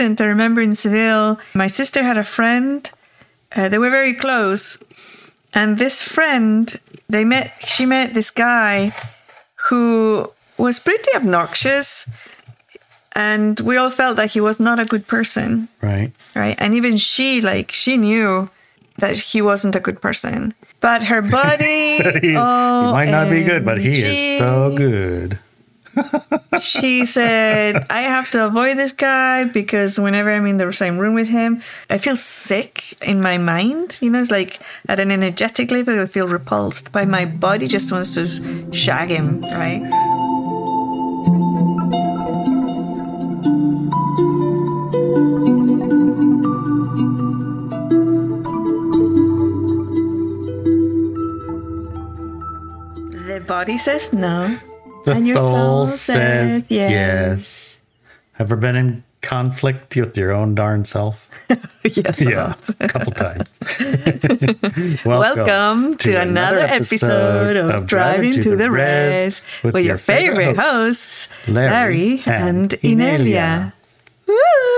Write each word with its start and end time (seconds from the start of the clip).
I 0.00 0.24
remember 0.24 0.60
in 0.60 0.74
Seville. 0.74 1.38
My 1.54 1.68
sister 1.68 2.02
had 2.02 2.18
a 2.18 2.24
friend. 2.24 2.90
Uh, 3.54 3.68
they 3.68 3.78
were 3.78 3.90
very 3.90 4.14
close, 4.14 4.82
and 5.52 5.78
this 5.78 6.02
friend, 6.02 6.74
they 7.08 7.24
met. 7.24 7.52
She 7.64 7.86
met 7.86 8.12
this 8.14 8.30
guy 8.30 8.92
who 9.68 10.30
was 10.58 10.80
pretty 10.80 11.10
obnoxious, 11.14 12.08
and 13.14 13.60
we 13.60 13.76
all 13.76 13.90
felt 13.90 14.16
that 14.16 14.32
he 14.32 14.40
was 14.40 14.58
not 14.58 14.80
a 14.80 14.84
good 14.84 15.06
person, 15.06 15.68
Right. 15.80 16.10
right? 16.34 16.56
And 16.58 16.74
even 16.74 16.96
she, 16.96 17.40
like, 17.40 17.70
she 17.70 17.96
knew 17.96 18.50
that 18.98 19.16
he 19.16 19.40
wasn't 19.42 19.76
a 19.76 19.80
good 19.80 20.00
person. 20.00 20.52
But 20.80 21.04
her 21.04 21.22
buddy, 21.38 21.98
oh, 22.02 22.86
he 22.86 22.92
might 22.92 23.10
not 23.10 23.30
be 23.30 23.44
good, 23.44 23.64
but 23.64 23.78
he 23.80 23.92
is 24.02 24.38
so 24.38 24.74
good. 24.76 25.38
She 26.60 27.06
said, 27.06 27.86
I 27.90 28.02
have 28.02 28.30
to 28.32 28.46
avoid 28.46 28.78
this 28.78 28.92
guy 28.92 29.44
because 29.44 29.98
whenever 29.98 30.32
I'm 30.32 30.46
in 30.46 30.56
the 30.56 30.72
same 30.72 30.98
room 30.98 31.14
with 31.14 31.28
him, 31.28 31.62
I 31.90 31.98
feel 31.98 32.16
sick 32.16 33.00
in 33.02 33.20
my 33.20 33.38
mind. 33.38 33.98
You 34.00 34.10
know, 34.10 34.20
it's 34.20 34.30
like 34.30 34.60
at 34.88 35.00
an 35.00 35.10
energetic 35.10 35.70
level, 35.70 36.00
I 36.00 36.06
feel 36.06 36.28
repulsed 36.28 36.92
by 36.92 37.04
my 37.04 37.24
body, 37.24 37.66
just 37.66 37.92
wants 37.92 38.14
to 38.14 38.26
shag 38.72 39.10
him, 39.10 39.40
right? 39.42 39.82
The 53.26 53.40
body 53.40 53.78
says 53.78 54.12
no. 54.12 54.58
The 55.04 55.12
And 55.12 55.26
your 55.26 55.36
soul 55.36 55.52
soul 55.52 55.86
says 55.88 56.50
says 56.62 56.64
yes. 56.70 56.90
yes. 56.90 57.80
Ever 58.38 58.56
been 58.56 58.74
in 58.74 59.04
conflict 59.20 59.94
with 59.96 60.16
your 60.16 60.32
own 60.32 60.54
darn 60.54 60.84
self? 60.84 61.28
yes. 61.84 62.20
Yeah, 62.20 62.54
a 62.80 62.88
couple 62.88 63.12
times. 63.12 63.48
Welcome 65.04 65.96
to, 65.98 66.20
another 66.20 66.60
episode 66.60 67.56
of 67.56 67.86
Driving 67.86 68.32
to 68.32 68.56
the 68.56 68.70
Rez 68.70 69.42
with, 69.62 69.76
your 69.76 69.98
favorite 69.98 70.56
hosts, 70.56 71.28
Larry 71.46 72.22
and 72.26 72.74
Inelia. 72.82 73.74
Woo! 74.26 74.34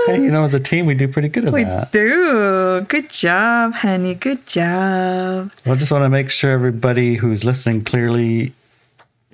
Hey, 0.07 0.21
you 0.21 0.29
know, 0.29 0.43
as 0.43 0.53
a 0.53 0.59
team, 0.59 0.85
we 0.85 0.93
do 0.93 1.07
pretty 1.07 1.29
good 1.29 1.45
at 1.45 1.53
We 1.53 1.63
that. 1.63 1.93
We 1.93 1.99
do. 1.99 2.81
Good 2.81 3.09
job, 3.09 3.73
honey. 3.75 4.13
Good 4.13 4.45
job. 4.45 5.51
Well, 5.65 5.75
I 5.75 5.77
just 5.77 5.91
want 5.91 6.03
to 6.03 6.09
make 6.09 6.29
sure 6.29 6.51
everybody 6.51 7.15
who's 7.15 7.45
listening 7.45 7.83
clearly, 7.85 8.53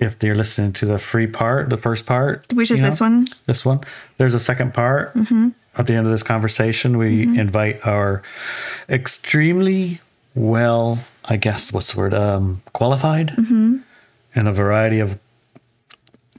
if 0.04 0.18
they're 0.18 0.34
listening 0.34 0.72
to 0.74 0.86
the 0.86 0.98
free 0.98 1.26
part, 1.26 1.70
the 1.70 1.76
first 1.76 2.06
part, 2.06 2.44
Which 2.52 2.70
is 2.70 2.78
you 2.78 2.84
know, 2.84 2.90
this 2.90 3.00
one? 3.00 3.26
This 3.46 3.64
one. 3.64 3.80
There's 4.18 4.34
a 4.34 4.40
second 4.40 4.74
part. 4.74 5.14
Mm-hmm. 5.14 5.48
At 5.76 5.86
the 5.88 5.94
end 5.94 6.06
of 6.06 6.12
this 6.12 6.22
conversation, 6.22 6.96
we 6.98 7.22
invite 7.36 7.84
our 7.84 8.22
extremely 8.88 10.00
well, 10.36 10.98
I 11.24 11.36
guess, 11.36 11.72
what's 11.72 11.92
the 11.92 11.98
word, 11.98 12.14
um, 12.14 12.62
qualified 12.72 13.28
Mm-hmm. 13.30 13.78
in 14.36 14.46
a 14.46 14.52
variety 14.52 15.00
of 15.00 15.18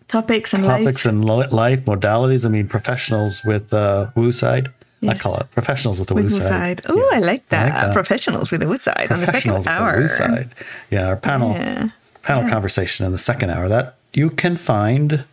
Topics 0.08 0.54
and 0.54 0.64
topics 0.64 1.04
life 1.06 1.12
and 1.12 1.26
life 1.26 1.80
modalities. 1.86 2.46
I 2.46 2.50
mean, 2.50 2.68
professionals 2.68 3.44
with 3.44 3.74
uh, 3.74 4.12
woo 4.16 4.32
side. 4.32 4.70
I 5.08 5.16
call 5.16 5.36
it 5.38 5.50
professionals 5.52 5.98
with 6.00 6.10
the 6.10 6.14
with 6.16 6.26
woo 6.26 6.30
side. 6.42 6.44
side. 6.44 6.82
Oh, 6.88 7.10
I 7.12 7.20
like 7.20 7.48
that. 7.50 7.74
that. 7.74 7.94
Professionals 7.94 8.52
with 8.52 8.62
the 8.62 8.68
Woo 8.68 8.78
side 8.78 9.12
on 9.12 9.20
the 9.20 9.26
second 9.26 9.54
with 9.54 9.64
the 9.66 9.94
woo 9.98 10.08
side. 10.08 10.50
Yeah, 10.92 11.08
our 11.08 11.16
panel 11.18 11.52
Yeah. 11.52 11.90
Panel 12.26 12.50
conversation 12.50 13.06
in 13.06 13.12
the 13.12 13.18
second 13.20 13.52
hour 13.52 13.68
that 13.70 13.96
you 14.14 14.30
can 14.32 14.58
find 14.58 15.24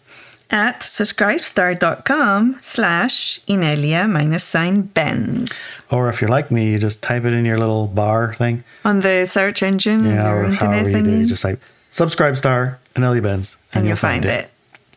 At 0.51 0.81
subscribestar.com 0.81 2.59
slash 2.61 3.41
Inelia 3.49 4.07
minus 4.11 4.45
sign 4.45 4.83
Benz. 4.83 5.81
Or 5.91 6.11
if 6.11 6.21
you're 6.21 6.29
like 6.29 6.51
me, 6.51 6.73
you 6.73 6.79
just 6.79 7.03
type 7.03 7.25
it 7.25 7.33
in 7.33 7.47
your 7.47 7.57
little 7.59 7.87
bar 7.87 8.35
thing. 8.35 8.63
On 8.85 9.01
the 9.01 9.25
search 9.27 9.63
engine, 9.63 10.05
Yeah, 10.05 10.31
or 10.33 10.45
however 10.53 10.91
you 10.91 11.03
do. 11.03 11.11
You 11.21 11.27
just 11.27 11.43
type 11.43 11.61
subscribe 11.89 12.37
star 12.37 12.79
Inelia 12.95 13.23
Benz. 13.23 13.57
and 13.73 13.87
you'll 13.87 13.97
find 13.97 14.25
it. 14.27 14.51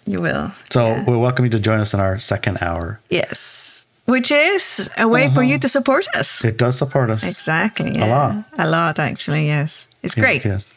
You 0.05 0.19
will. 0.21 0.51
So 0.69 0.87
Yeah. 0.87 1.03
we'll 1.07 1.21
welcome 1.21 1.45
you 1.45 1.51
to 1.51 1.59
join 1.59 1.79
us 1.79 1.93
in 1.93 1.99
our 2.01 2.19
second 2.19 2.57
hour. 2.61 2.99
Yes. 3.09 3.85
Which 4.05 4.29
is 4.31 4.89
a 4.97 5.07
way 5.07 5.29
for 5.29 5.39
Uh-huh. 5.39 5.51
you 5.53 5.57
to 5.59 5.69
support 5.69 6.05
us. 6.13 6.43
It 6.43 6.57
does 6.57 6.77
support 6.77 7.09
us. 7.09 7.23
Exactly. 7.23 7.95
Yeah. 7.97 8.05
lot. 8.05 8.35
A 8.59 8.67
lot, 8.67 8.99
actually. 8.99 9.47
Yes. 9.47 9.87
It's 10.03 10.15
Yes, 10.17 10.21
great. 10.23 10.45
Yes. 10.45 10.73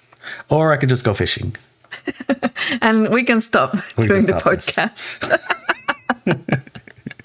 Or 0.51 0.73
I 0.73 0.77
could 0.77 0.89
just 0.89 1.05
go 1.05 1.15
fishing. 1.15 1.55
And 2.83 3.09
we 3.09 3.25
can 3.25 3.41
stop 3.41 3.75
We 3.97 4.07
doing 4.07 4.25
can 4.27 4.35
the 4.35 4.41
stop 4.41 4.55
this. 4.55 4.71
podcast. 4.71 5.39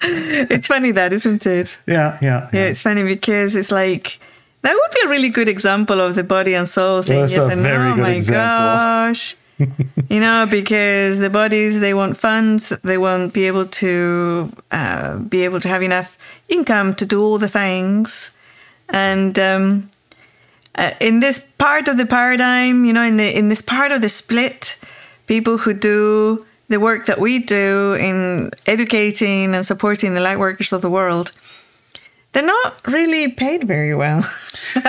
it's 0.02 0.66
funny 0.66 0.92
that, 0.92 1.12
isn't 1.12 1.46
it? 1.46 1.78
Yeah, 1.86 2.18
yeah. 2.22 2.48
Yeah, 2.52 2.66
it's 2.66 2.82
funny 2.82 3.02
because 3.02 3.56
it's 3.56 3.70
like 3.70 4.18
that 4.62 4.74
would 4.74 4.90
be 4.92 5.00
a 5.06 5.08
really 5.10 5.28
good 5.28 5.48
example 5.48 6.00
of 6.00 6.14
the 6.14 6.24
body 6.24 6.54
and 6.54 6.66
soul 6.68 7.02
saying 7.02 7.20
that's 7.22 7.34
yes 7.34 7.42
a 7.42 7.48
and 7.48 7.62
very 7.62 7.90
no. 7.90 7.94
good 7.96 8.02
my 8.02 8.10
example. 8.12 8.48
gosh. 8.48 9.36
you 10.08 10.18
know, 10.20 10.46
because 10.50 11.18
the 11.20 11.30
bodies 11.30 11.78
they 11.80 11.94
want 11.94 12.16
funds, 12.16 12.70
they 12.82 12.98
won't 12.98 13.32
be 13.32 13.46
able 13.46 13.66
to 13.66 14.50
uh, 14.72 15.16
be 15.18 15.44
able 15.44 15.60
to 15.60 15.68
have 15.68 15.82
enough 15.82 16.18
income 16.48 16.94
to 16.96 17.06
do 17.06 17.22
all 17.22 17.38
the 17.38 17.48
things, 17.48 18.32
and 18.88 19.38
um, 19.38 19.90
uh, 20.76 20.92
in 21.00 21.20
this 21.20 21.38
part 21.38 21.88
of 21.88 21.96
the 21.96 22.06
paradigm, 22.06 22.84
you 22.84 22.92
know, 22.92 23.02
in 23.02 23.16
the 23.16 23.36
in 23.36 23.48
this 23.48 23.62
part 23.62 23.92
of 23.92 24.00
the 24.00 24.08
split, 24.08 24.76
people 25.26 25.58
who 25.58 25.72
do 25.74 26.44
the 26.68 26.80
work 26.80 27.06
that 27.06 27.20
we 27.20 27.38
do 27.38 27.94
in 27.94 28.50
educating 28.66 29.54
and 29.54 29.64
supporting 29.66 30.14
the 30.14 30.20
light 30.20 30.38
workers 30.38 30.72
of 30.72 30.82
the 30.82 30.90
world, 30.90 31.32
they're 32.32 32.44
not 32.44 32.74
really 32.86 33.28
paid 33.28 33.64
very 33.64 33.94
well. 33.94 34.24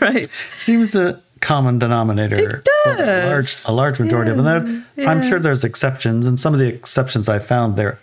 right. 0.00 0.32
Seems 0.56 0.94
a 0.94 1.22
common 1.40 1.78
denominator. 1.78 2.62
A 2.86 2.96
does. 2.96 3.28
large, 3.28 3.64
a 3.68 3.72
large 3.72 4.00
majority 4.00 4.30
of 4.30 4.42
them. 4.42 4.86
I'm 4.96 5.22
yeah. 5.22 5.28
sure 5.28 5.40
there's 5.40 5.64
exceptions, 5.64 6.24
and 6.24 6.40
some 6.40 6.54
of 6.54 6.60
the 6.60 6.68
exceptions 6.68 7.28
I 7.28 7.38
found 7.38 7.76
there. 7.76 7.98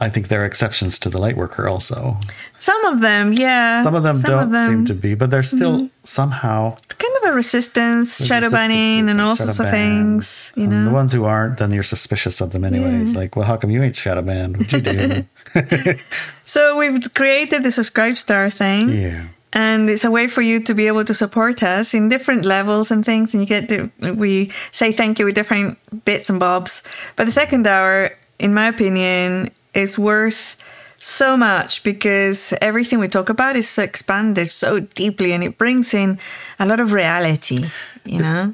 I 0.00 0.08
think 0.08 0.28
there 0.28 0.42
are 0.42 0.46
exceptions 0.46 0.98
to 1.00 1.10
the 1.10 1.18
light 1.18 1.36
worker 1.36 1.68
also. 1.68 2.16
Some 2.56 2.82
of 2.86 3.00
them, 3.02 3.32
yeah. 3.34 3.82
Some 3.84 3.94
of 3.94 4.02
them 4.02 4.18
don't 4.20 4.42
of 4.44 4.50
them, 4.50 4.70
Mm-hmm. 4.70 4.78
seem 4.78 4.86
to 4.86 4.94
be, 4.94 5.14
but 5.14 5.30
they're 5.30 5.42
still 5.42 5.90
somehow 6.04 6.76
kind 6.98 7.14
of 7.22 7.30
a 7.30 7.32
resistance, 7.34 8.16
shadow 8.24 8.46
resistance 8.46 8.52
banning, 8.52 9.08
and 9.10 9.20
all 9.20 9.36
sorts 9.36 9.58
of 9.60 9.68
things. 9.70 10.52
You 10.56 10.64
And 10.64 10.72
know, 10.72 10.84
the 10.86 10.90
ones 10.94 11.12
who 11.12 11.24
aren't, 11.24 11.58
then 11.58 11.70
you're 11.70 11.82
suspicious 11.82 12.40
of 12.40 12.50
them 12.52 12.64
anyways. 12.64 13.14
Like, 13.14 13.36
well, 13.36 13.44
how 13.46 13.56
come 13.58 13.70
you 13.70 13.82
ain't 13.82 13.94
shadow 13.96 14.22
banned? 14.22 14.56
What'd 14.56 14.72
you 14.72 14.80
do? 14.80 15.24
so 16.44 16.76
we've 16.78 17.12
created 17.14 17.62
the 17.62 17.70
subscribe 17.70 18.16
star 18.18 18.50
thing. 18.50 18.88
yeah. 18.90 19.24
and 19.52 19.90
it's 19.90 20.04
a 20.04 20.10
way 20.10 20.28
for 20.28 20.42
you 20.42 20.60
to 20.62 20.74
be 20.74 20.86
able 20.86 21.04
to 21.04 21.12
support 21.14 21.62
us 21.62 21.92
in 21.94 22.08
different 22.08 22.44
levels 22.44 22.90
and 22.90 23.04
things 23.04 23.34
and 23.34 23.42
you 23.42 23.46
get 23.48 23.68
to, 23.68 23.90
we 24.14 24.50
say 24.70 24.92
thank 24.92 25.18
you 25.18 25.24
with 25.26 25.34
different 25.34 25.76
bits 26.04 26.30
and 26.30 26.38
bobs 26.38 26.82
but 27.16 27.24
the 27.24 27.32
second 27.32 27.66
hour 27.66 28.12
in 28.38 28.54
my 28.54 28.68
opinion 28.68 29.50
is 29.74 29.98
worth 29.98 30.56
so 30.98 31.36
much 31.36 31.82
because 31.82 32.52
everything 32.60 32.98
we 32.98 33.08
talk 33.08 33.28
about 33.30 33.56
is 33.56 33.68
so 33.68 33.82
expanded 33.82 34.50
so 34.50 34.80
deeply 34.80 35.32
and 35.32 35.42
it 35.42 35.56
brings 35.56 35.94
in 35.94 36.18
a 36.58 36.66
lot 36.66 36.78
of 36.80 36.92
reality 36.92 37.70
you 38.04 38.18
know 38.20 38.52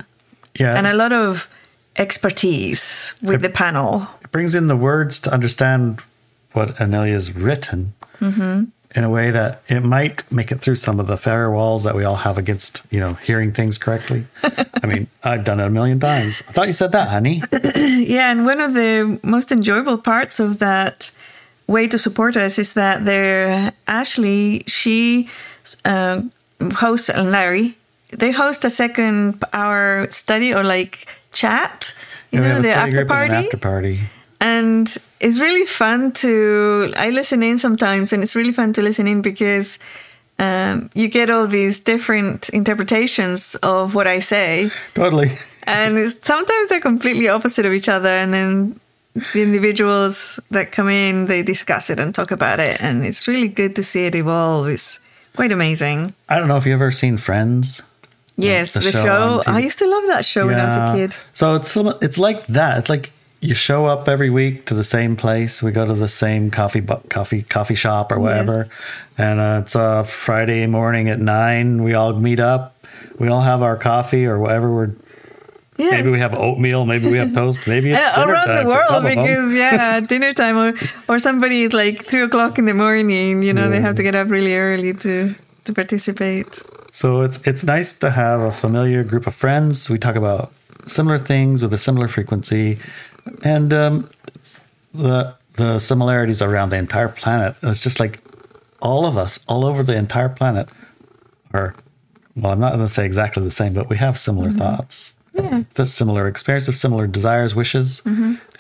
Yeah. 0.59 0.77
and 0.79 0.87
a 0.87 0.95
lot 0.95 1.13
of 1.13 1.49
expertise 1.97 3.15
with 3.23 3.43
the 3.43 3.49
panel 3.51 4.07
it 4.25 4.31
brings 4.31 4.55
in 4.55 4.69
the 4.69 4.77
words 4.77 5.21
to 5.21 5.33
understand 5.33 6.01
what 6.53 6.79
Inelia's 6.81 7.35
written 7.35 7.93
Mm-hmm. 8.21 8.65
In 8.97 9.05
a 9.05 9.11
way 9.11 9.31
that 9.31 9.63
it 9.69 9.81
might 9.85 10.31
make 10.33 10.51
it 10.51 10.57
through 10.61 10.75
some 10.77 10.99
of 10.99 11.07
the 11.07 11.17
firewalls 11.17 11.85
that 11.85 11.95
we 11.95 12.03
all 12.03 12.17
have 12.17 12.39
against, 12.39 12.83
you 12.91 12.99
know, 12.99 13.13
hearing 13.15 13.53
things 13.53 13.77
correctly. 13.79 14.25
I 14.83 14.87
mean, 14.87 15.07
I've 15.23 15.45
done 15.45 15.61
it 15.61 15.67
a 15.67 15.71
million 15.71 16.01
times. 16.01 16.43
I 16.49 16.53
thought 16.53 16.67
you 16.67 16.73
said 16.73 16.93
that, 16.93 17.09
honey. 17.11 17.43
Yeah, 18.17 18.31
and 18.31 18.47
one 18.47 18.61
of 18.61 18.73
the 18.75 19.19
most 19.23 19.53
enjoyable 19.53 19.99
parts 19.99 20.41
of 20.41 20.59
that 20.59 21.11
way 21.67 21.87
to 21.89 21.99
support 21.99 22.37
us 22.37 22.59
is 22.59 22.73
that 22.75 23.05
there, 23.05 23.73
Ashley, 23.87 24.63
she 24.67 25.29
uh, 25.85 26.23
hosts 26.75 27.11
and 27.11 27.31
Larry, 27.31 27.77
they 28.11 28.31
host 28.33 28.65
a 28.65 28.71
second 28.71 29.43
hour 29.53 30.07
study 30.11 30.55
or 30.55 30.63
like 30.65 31.07
chat. 31.33 31.95
You 32.31 32.41
Yeah, 32.43 32.53
know, 32.55 32.63
the 32.63 32.71
after 32.73 33.05
party. 33.05 33.35
after 33.35 33.57
party. 33.59 34.01
And 34.41 34.95
it's 35.21 35.41
really 35.41 35.67
fun 35.67 36.13
to, 36.13 36.93
I 36.97 37.11
listen 37.11 37.43
in 37.43 37.59
sometimes 37.59 38.13
and 38.13 38.23
it's 38.23 38.37
really 38.37 38.53
fun 38.53 38.73
to 38.75 38.83
listen 38.83 39.07
in 39.09 39.23
because 39.23 39.79
um, 40.39 40.91
you 40.95 41.09
get 41.09 41.31
all 41.31 41.47
these 41.47 41.81
different 41.81 42.49
interpretations 42.51 43.55
of 43.57 43.95
what 43.95 44.07
I 44.07 44.19
say. 44.19 44.71
Totally. 44.95 45.39
and 45.63 45.99
it's, 45.99 46.25
sometimes 46.27 46.69
they're 46.69 46.81
completely 46.81 47.29
opposite 47.29 47.65
of 47.67 47.73
each 47.73 47.89
other 47.89 48.11
and 48.11 48.33
then 48.35 48.81
the 49.33 49.43
individuals 49.43 50.39
that 50.51 50.73
come 50.73 50.91
in 50.91 51.25
they 51.25 51.43
discuss 51.43 51.89
it 51.89 51.99
and 51.99 52.15
talk 52.15 52.31
about 52.31 52.61
it 52.61 52.79
and 52.83 53.03
it's 53.03 53.27
really 53.27 53.49
good 53.49 53.75
to 53.77 53.83
see 53.83 54.05
it 54.05 54.15
evolve. 54.15 54.69
It's 54.69 55.01
quite 55.35 55.53
amazing. 55.53 56.15
I 56.29 56.37
don't 56.37 56.49
know 56.49 56.59
if 56.59 56.67
you've 56.67 56.75
ever 56.75 56.91
seen 56.91 57.17
Friends. 57.17 57.83
yes 58.37 58.75
the 58.75 58.81
the, 58.81 58.93
show 58.93 59.03
show, 59.03 59.43
i 59.47 59.61
used 59.61 59.79
to 59.79 59.89
love 59.89 60.05
that 60.09 60.23
show 60.23 60.45
when 60.47 60.61
i 60.61 60.65
was 60.65 60.77
a 60.77 60.93
kid. 60.95 61.17
So 61.33 61.55
it's 61.55 61.75
it's 62.03 62.19
like 62.19 62.47
that. 62.49 62.77
It's 62.77 62.91
like 62.91 63.11
you 63.41 63.55
show 63.55 63.87
up 63.87 64.09
every 64.09 64.31
week 64.31 64.67
to 64.67 64.75
the 64.75 64.85
same 64.85 65.17
place. 65.17 65.63
We 65.63 65.71
go 65.71 65.87
to 65.87 65.95
the 65.95 66.09
same 66.09 66.51
coffee 66.51 66.81
bu- 66.81 67.03
coffee 67.09 67.43
coffee 67.43 67.75
shop 67.75 68.11
or 68.13 68.19
whatever, 68.19 68.59
Yes. 68.59 68.71
and 69.19 69.41
uh, 69.41 69.61
it's 69.63 69.75
a 69.75 70.05
Friday 70.05 70.67
morning 70.67 71.09
at 71.09 71.21
nine. 71.21 71.83
We 71.83 71.95
all 71.95 72.13
meet 72.15 72.41
up. 72.41 72.75
We 73.19 73.29
all 73.29 73.43
have 73.43 73.63
our 73.63 73.77
coffee 73.77 74.27
or 74.27 74.39
whatever. 74.39 74.71
We're 74.73 74.93
Yeah. 75.79 75.91
maybe 75.91 76.11
we 76.11 76.19
have 76.21 76.33
oatmeal, 76.35 76.87
maybe 76.87 77.07
we 77.11 77.19
have 77.19 77.35
toast, 77.35 77.67
maybe 77.67 77.93
it's 77.93 78.01
dinner 78.17 78.33
around 78.33 78.47
time 78.47 78.65
the 78.65 78.71
world 78.71 79.05
because 79.05 79.55
yeah 79.55 80.01
dinner 80.13 80.33
time 80.33 80.57
or 80.57 80.73
or 81.09 81.19
somebody 81.19 81.63
is 81.65 81.73
like 81.75 82.07
three 82.07 82.23
o'clock 82.23 82.59
in 82.59 82.65
the 82.65 82.73
morning 82.73 83.43
you 83.43 83.53
know 83.53 83.69
they 83.69 83.81
have 83.81 83.95
to 83.97 84.03
get 84.03 84.15
up 84.15 84.31
really 84.31 84.57
early 84.57 84.95
to 84.95 85.35
to 85.65 85.73
participate 85.75 86.63
So 86.93 87.21
it's 87.27 87.39
it's 87.47 87.63
nice 87.63 87.93
to 88.01 88.09
have 88.11 88.41
a 88.41 88.53
familiar 88.53 89.05
group 89.05 89.27
of 89.27 89.35
friends. 89.35 89.91
We 89.91 89.99
talk 89.99 90.17
about 90.17 90.49
similar 90.87 91.19
things 91.19 91.61
with 91.63 91.75
a 91.75 91.79
similar 91.79 92.09
frequency, 92.09 92.79
and 93.43 93.73
um, 93.73 94.11
the 94.95 95.35
the 95.55 95.79
similarities 95.79 96.43
around 96.43 96.69
the 96.71 96.77
entire 96.77 97.09
planet. 97.09 97.57
It's 97.63 97.81
just 97.81 97.99
like 98.01 98.21
all 98.83 99.07
of 99.07 99.17
us, 99.17 99.39
all 99.49 99.65
over 99.65 99.83
the 99.83 99.95
entire 99.97 100.29
planet, 100.29 100.69
are. 101.53 101.75
Well, 102.37 102.53
I'm 102.53 102.61
not 102.61 102.75
going 102.75 102.87
to 102.87 102.93
say 102.93 103.07
exactly 103.07 103.43
the 103.43 103.51
same, 103.51 103.73
but 103.73 103.89
we 103.89 103.97
have 103.97 104.19
similar 104.19 104.51
thoughts. 104.53 105.15
Yeah. 105.33 105.63
The 105.75 105.87
similar 105.87 106.29
experiences, 106.29 106.79
similar 106.79 107.07
desires, 107.07 107.55
wishes, 107.55 108.03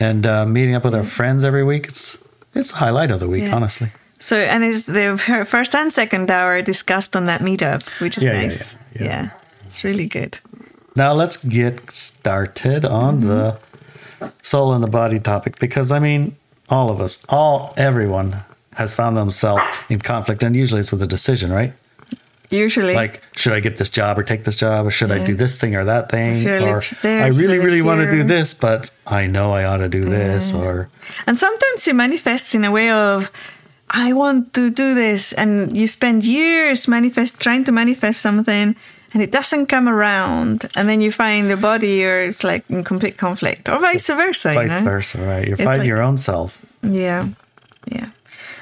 and 0.00 0.26
uh, 0.26 0.46
meeting 0.46 0.74
up 0.74 0.82
with 0.84 0.94
our 0.94 1.04
friends 1.04 1.44
every 1.44 1.62
week. 1.64 1.86
It's 1.88 2.18
it's 2.54 2.70
the 2.70 2.78
highlight 2.78 3.10
of 3.10 3.20
the 3.20 3.28
week, 3.28 3.42
Yeah. 3.44 3.54
honestly. 3.54 3.88
so 4.18 4.36
and 4.38 4.64
is 4.64 4.86
the 4.86 5.18
first 5.46 5.74
and 5.74 5.92
second 5.92 6.30
hour 6.30 6.62
discussed 6.62 7.14
on 7.14 7.24
that 7.26 7.42
meetup 7.42 7.82
which 8.00 8.16
is 8.16 8.24
Yeah, 8.24 8.32
nice 8.42 8.78
yeah, 8.94 9.04
yeah. 9.04 9.28
it's 9.66 9.84
really 9.84 10.06
good 10.06 10.38
Now 10.96 11.12
let's 11.12 11.36
get 11.44 11.90
started 11.90 12.86
on 12.86 13.20
the 13.20 13.58
soul 14.42 14.72
and 14.72 14.82
the 14.82 14.88
body 14.88 15.18
topic 15.18 15.58
because 15.58 15.92
I 15.92 15.98
mean, 15.98 16.36
all 16.68 16.90
of 16.90 17.00
us, 17.00 17.22
all 17.28 17.74
everyone 17.76 18.42
has 18.74 18.92
found 18.92 19.16
themselves 19.16 19.62
in 19.88 20.00
conflict, 20.00 20.42
and 20.42 20.54
usually 20.54 20.80
it's 20.80 20.92
with 20.92 21.02
a 21.02 21.06
decision, 21.06 21.52
right? 21.52 21.72
usually 22.50 22.94
Like, 22.94 23.22
should 23.34 23.52
I 23.52 23.60
get 23.60 23.76
this 23.76 23.90
job 23.90 24.18
or 24.18 24.22
take 24.22 24.44
this 24.44 24.56
job, 24.56 24.86
or 24.86 24.90
should 24.90 25.10
I 25.10 25.24
do 25.24 25.34
this 25.34 25.58
thing 25.58 25.74
or 25.74 25.84
that 25.84 26.10
thing, 26.10 26.42
Should 26.42 26.62
or 26.62 26.82
there? 27.02 27.22
I 27.22 27.28
really, 27.28 27.58
really 27.58 27.82
want 27.82 28.00
to 28.02 28.10
do 28.10 28.22
this, 28.22 28.54
but 28.54 28.90
I 29.06 29.26
know 29.26 29.52
I 29.52 29.64
ought 29.64 29.78
to 29.78 29.88
do 29.88 30.04
this, 30.04 30.52
or 30.52 30.88
And 31.26 31.36
sometimes 31.36 31.86
it 31.88 31.94
manifests 31.94 32.54
in 32.54 32.64
a 32.64 32.70
way 32.70 32.90
of, 32.90 33.30
I 33.90 34.12
want 34.12 34.54
to 34.54 34.70
do 34.70 34.94
this. 34.94 35.32
And 35.32 35.76
you 35.76 35.86
spend 35.86 36.24
years 36.24 36.88
manifest 36.88 37.40
trying 37.40 37.64
to 37.64 37.72
manifest 37.72 38.20
something 38.20 38.76
and 39.16 39.22
it 39.22 39.32
doesn't 39.32 39.66
come 39.66 39.88
around. 39.88 40.68
And 40.76 40.88
then 40.90 41.00
you 41.00 41.10
find 41.10 41.48
the 41.50 41.56
body 41.56 42.04
or 42.04 42.18
it's 42.28 42.44
like 42.44 42.68
in 42.68 42.84
complete 42.84 43.16
conflict 43.16 43.66
or 43.70 43.78
vice 43.80 44.08
versa. 44.08 44.50
you 44.52 44.60
vice 44.60 44.68
know? 44.68 44.82
versa, 44.84 45.18
right? 45.24 45.46
You 45.48 45.54
It's 45.54 45.62
find 45.62 45.78
like- 45.78 45.88
your 45.88 46.02
own 46.02 46.18
self. 46.18 46.50
Yeah. 46.82 47.28
Yeah. 47.90 48.08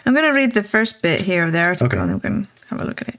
I'm 0.07 0.15
going 0.15 0.31
to 0.31 0.39
read 0.39 0.55
the 0.55 0.63
first 0.63 1.03
bit 1.03 1.23
here 1.23 1.43
of 1.45 1.51
the 1.51 1.59
article 1.59 1.87
Okay. 1.87 1.99
and 1.99 2.11
I'm 2.13 2.19
going 2.21 2.45
to 2.45 2.49
have 2.71 2.81
a 2.81 2.85
look 2.85 3.03
at 3.03 3.09
it. 3.09 3.19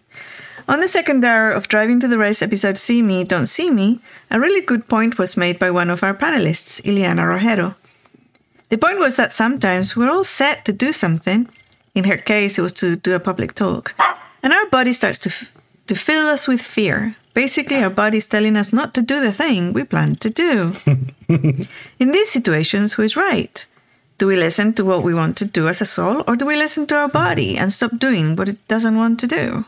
On 0.70 0.80
the 0.80 0.88
second 0.88 1.26
hour 1.26 1.52
of 1.52 1.68
Driving 1.68 2.00
to 2.00 2.08
the 2.08 2.18
Rez 2.18 2.42
episode 2.42 2.78
See 2.78 3.02
Me, 3.02 3.26
Don't 3.26 3.48
See 3.48 3.70
Me, 3.70 4.00
a 4.32 4.40
really 4.40 4.62
good 4.62 4.88
point 4.88 5.20
was 5.20 5.36
made 5.36 5.60
by 5.60 5.72
one 5.72 5.90
of 5.90 6.04
our 6.04 6.14
panelists, 6.14 6.82
Iliana 6.88 7.24
Rojero. 7.28 7.76
The 8.70 8.78
point 8.78 9.00
was 9.00 9.16
that 9.18 9.32
sometimes 9.34 9.96
we're 9.98 10.10
all 10.10 10.24
set 10.24 10.64
to 10.66 10.72
do 10.72 10.94
something. 10.94 11.50
In 11.96 12.06
her 12.06 12.18
case, 12.18 12.58
it 12.58 12.62
was 12.64 12.74
to 12.74 12.96
do 12.96 13.14
a 13.14 13.20
public 13.20 13.54
talk. 13.56 13.94
And 14.42 14.54
our 14.54 14.66
body 14.72 14.94
starts 14.94 15.20
to, 15.20 15.30
f- 15.30 15.52
to 15.88 15.96
fill 15.96 16.28
us 16.34 16.48
with 16.48 16.62
fear. 16.62 17.16
Basically, 17.36 17.84
our 17.84 17.90
body's 17.90 18.26
telling 18.26 18.56
us 18.56 18.72
not 18.72 18.94
to 18.94 19.02
do 19.02 19.20
the 19.20 19.34
thing 19.34 19.74
we 19.74 19.84
planned 19.84 20.22
to 20.22 20.30
do. 20.30 20.74
In 22.00 22.12
these 22.12 22.32
situations, 22.32 22.94
who 22.94 23.04
is 23.04 23.18
right? 23.18 23.68
Do 24.18 24.26
we 24.26 24.38
listen 24.38 24.74
to 24.76 24.86
what 24.86 25.04
we 25.04 25.14
want 25.14 25.36
to 25.38 25.46
do 25.46 25.68
as 25.68 25.82
a 25.82 25.86
soul, 25.86 26.24
or 26.28 26.38
do 26.38 26.46
we 26.46 26.56
listen 26.56 26.88
to 26.88 26.96
our 26.96 27.10
body 27.10 27.58
and 27.58 27.74
stop 27.74 27.92
doing 28.00 28.38
what 28.38 28.48
it 28.48 28.66
doesn't 28.70 28.96
want 28.96 29.20
to 29.20 29.28
do? 29.28 29.66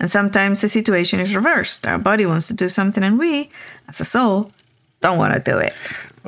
And 0.00 0.10
sometimes 0.10 0.62
the 0.62 0.70
situation 0.70 1.20
is 1.20 1.36
reversed. 1.36 1.86
Our 1.86 1.98
body 1.98 2.24
wants 2.24 2.48
to 2.48 2.54
do 2.54 2.68
something, 2.68 3.04
and 3.04 3.18
we, 3.18 3.50
as 3.88 4.00
a 4.00 4.06
soul, 4.06 4.50
don't 5.02 5.18
want 5.18 5.34
to 5.34 5.40
do 5.40 5.58
it. 5.58 5.74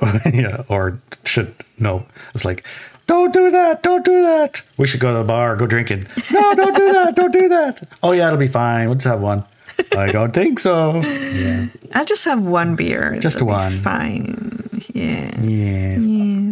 yeah, 0.35 0.65
or 0.69 1.01
should 1.25 1.55
no. 1.79 2.05
It's 2.35 2.45
like, 2.45 2.65
don't 3.07 3.33
do 3.33 3.51
that, 3.51 3.83
don't 3.83 4.05
do 4.05 4.21
that. 4.21 4.61
We 4.77 4.87
should 4.87 5.01
go 5.01 5.13
to 5.13 5.19
the 5.19 5.25
bar, 5.25 5.57
go 5.57 5.67
drinking. 5.67 6.05
No, 6.31 6.55
don't 6.55 6.77
do 6.77 6.93
that, 6.93 7.17
don't 7.17 7.33
do 7.33 7.49
that. 7.49 7.89
Oh 8.03 8.13
yeah, 8.13 8.27
it'll 8.27 8.39
be 8.39 8.49
fine. 8.49 8.87
We'll 8.89 8.97
just 8.97 9.07
have 9.07 9.21
one. 9.23 9.45
I 9.97 10.11
don't 10.13 10.33
think 10.33 10.59
so. 10.59 11.01
Yeah. 11.03 11.67
I'll 11.95 12.05
just 12.05 12.25
have 12.25 12.45
one 12.47 12.77
beer. 12.77 13.17
Just 13.21 13.37
It'll 13.37 13.47
be 13.49 13.53
one. 13.53 13.79
Fine. 13.81 14.71
Yeah. 14.95 15.41
Yes. 15.43 16.03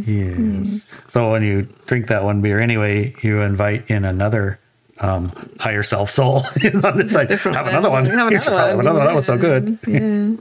Yes. 0.08 1.04
So 1.08 1.30
when 1.32 1.42
you 1.42 1.62
drink 1.86 2.06
that 2.08 2.22
one 2.24 2.40
beer 2.42 2.60
anyway, 2.60 3.14
you 3.22 3.40
invite 3.40 3.90
in 3.90 4.04
another 4.04 4.58
um, 4.98 5.32
higher 5.58 5.82
self 5.82 6.10
soul 6.10 6.42
on 6.84 6.96
this 6.96 7.12
side. 7.12 7.30
Have 7.30 7.66
another 7.66 7.90
one. 7.90 8.06
Have 8.06 8.32
You 8.32 8.38
should 8.38 8.52
another 8.52 8.68
have 8.68 8.96
one. 8.96 9.06
That 9.06 9.14
was 9.14 9.26
so 9.26 9.36
good. 9.36 9.78
Yeah. 9.86 10.36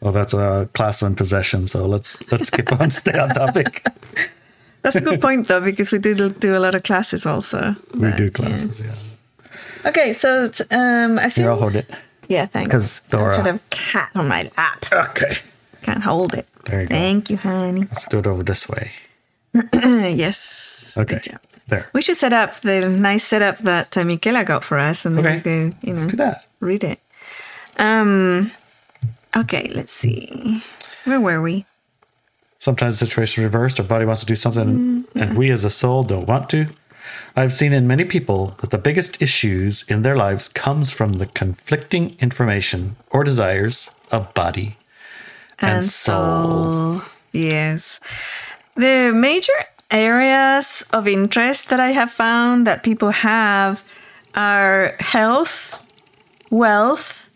well, 0.00 0.12
that's 0.12 0.34
a 0.34 0.68
class 0.74 1.02
on 1.02 1.14
possession. 1.14 1.66
So 1.66 1.86
let's 1.86 2.20
let's 2.30 2.50
keep 2.50 2.72
on, 2.72 2.90
stay 2.92 3.18
on 3.18 3.30
topic. 3.30 3.86
That's 4.82 4.96
a 4.96 5.00
good 5.00 5.20
point, 5.20 5.48
though, 5.48 5.60
because 5.60 5.92
we 5.92 5.98
do 5.98 6.28
do 6.28 6.56
a 6.56 6.60
lot 6.60 6.74
of 6.74 6.82
classes 6.82 7.24
also. 7.26 7.74
We 7.94 8.00
But, 8.10 8.16
do 8.16 8.24
yeah. 8.24 8.30
classes, 8.30 8.80
yeah. 8.80 8.94
Okay, 9.86 10.12
so 10.12 10.48
um, 10.70 11.18
I 11.18 11.28
see. 11.28 11.42
Here, 11.42 11.50
I'll 11.50 11.58
hold 11.58 11.76
it. 11.76 11.86
Yeah, 12.28 12.46
thanks. 12.46 12.68
Because 12.68 13.00
Dora- 13.10 13.38
I 13.40 13.42
had 13.42 13.54
a 13.56 13.60
cat 13.70 14.10
on 14.14 14.28
my 14.28 14.50
lap. 14.56 14.86
Okay. 14.92 15.36
Can't 15.82 16.02
hold 16.02 16.32
it. 16.34 16.46
There 16.64 16.80
you 16.82 16.86
go. 16.86 16.94
Thank 16.96 17.28
you, 17.30 17.36
honey. 17.36 17.80
Let's 17.82 18.06
do 18.06 18.18
it 18.18 18.26
over 18.26 18.42
this 18.42 18.66
way. 18.68 18.90
yes. 19.74 20.96
Okay. 20.98 21.14
Good 21.14 21.22
job. 21.24 21.40
There. 21.68 21.88
We 21.92 22.02
should 22.02 22.16
set 22.16 22.32
up 22.32 22.60
the 22.60 22.88
nice 22.88 23.24
setup 23.24 23.58
that 23.58 23.96
uh, 23.96 24.04
Michaela 24.04 24.44
got 24.44 24.64
for 24.64 24.78
us, 24.78 25.04
and 25.06 25.16
then 25.16 25.26
Okay. 25.26 25.36
we 25.36 25.42
can, 25.42 25.76
you 25.82 25.92
know, 25.94 26.00
Let's 26.00 26.10
do 26.10 26.16
that. 26.18 26.44
read 26.60 26.84
it. 26.84 26.98
Um. 27.78 28.50
Okay, 29.36 29.70
let's 29.74 29.90
see. 29.90 30.62
Where 31.04 31.20
were 31.20 31.42
we? 31.42 31.66
Sometimes 32.58 32.98
the 33.00 33.06
situation 33.06 33.42
is 33.42 33.46
reversed. 33.52 33.80
Our 33.80 33.86
body 33.86 34.04
wants 34.04 34.20
to 34.20 34.26
do 34.26 34.36
something, 34.36 35.04
and 35.14 35.36
we 35.36 35.50
as 35.50 35.64
a 35.64 35.70
soul 35.70 36.02
don't 36.04 36.26
want 36.26 36.48
to. 36.50 36.66
I've 37.36 37.52
seen 37.52 37.72
in 37.72 37.86
many 37.86 38.04
people 38.04 38.56
that 38.60 38.70
the 38.70 38.78
biggest 38.78 39.20
issues 39.20 39.84
in 39.88 40.02
their 40.02 40.16
lives 40.16 40.48
comes 40.48 40.90
from 40.92 41.14
the 41.14 41.26
conflicting 41.26 42.16
information 42.20 42.96
or 43.10 43.24
desires 43.24 43.90
of 44.10 44.32
body 44.34 44.76
and, 45.58 45.84
soul. 45.84 47.00
Yes. 47.32 48.00
The 48.76 49.12
major 49.14 49.52
areas 49.90 50.84
of 50.92 51.06
interest 51.06 51.70
that 51.70 51.80
I 51.80 51.90
have 51.90 52.10
found 52.10 52.66
that 52.66 52.82
people 52.82 53.10
have 53.10 53.82
are 54.34 54.96
health, 55.00 55.80
wealth, 56.50 57.30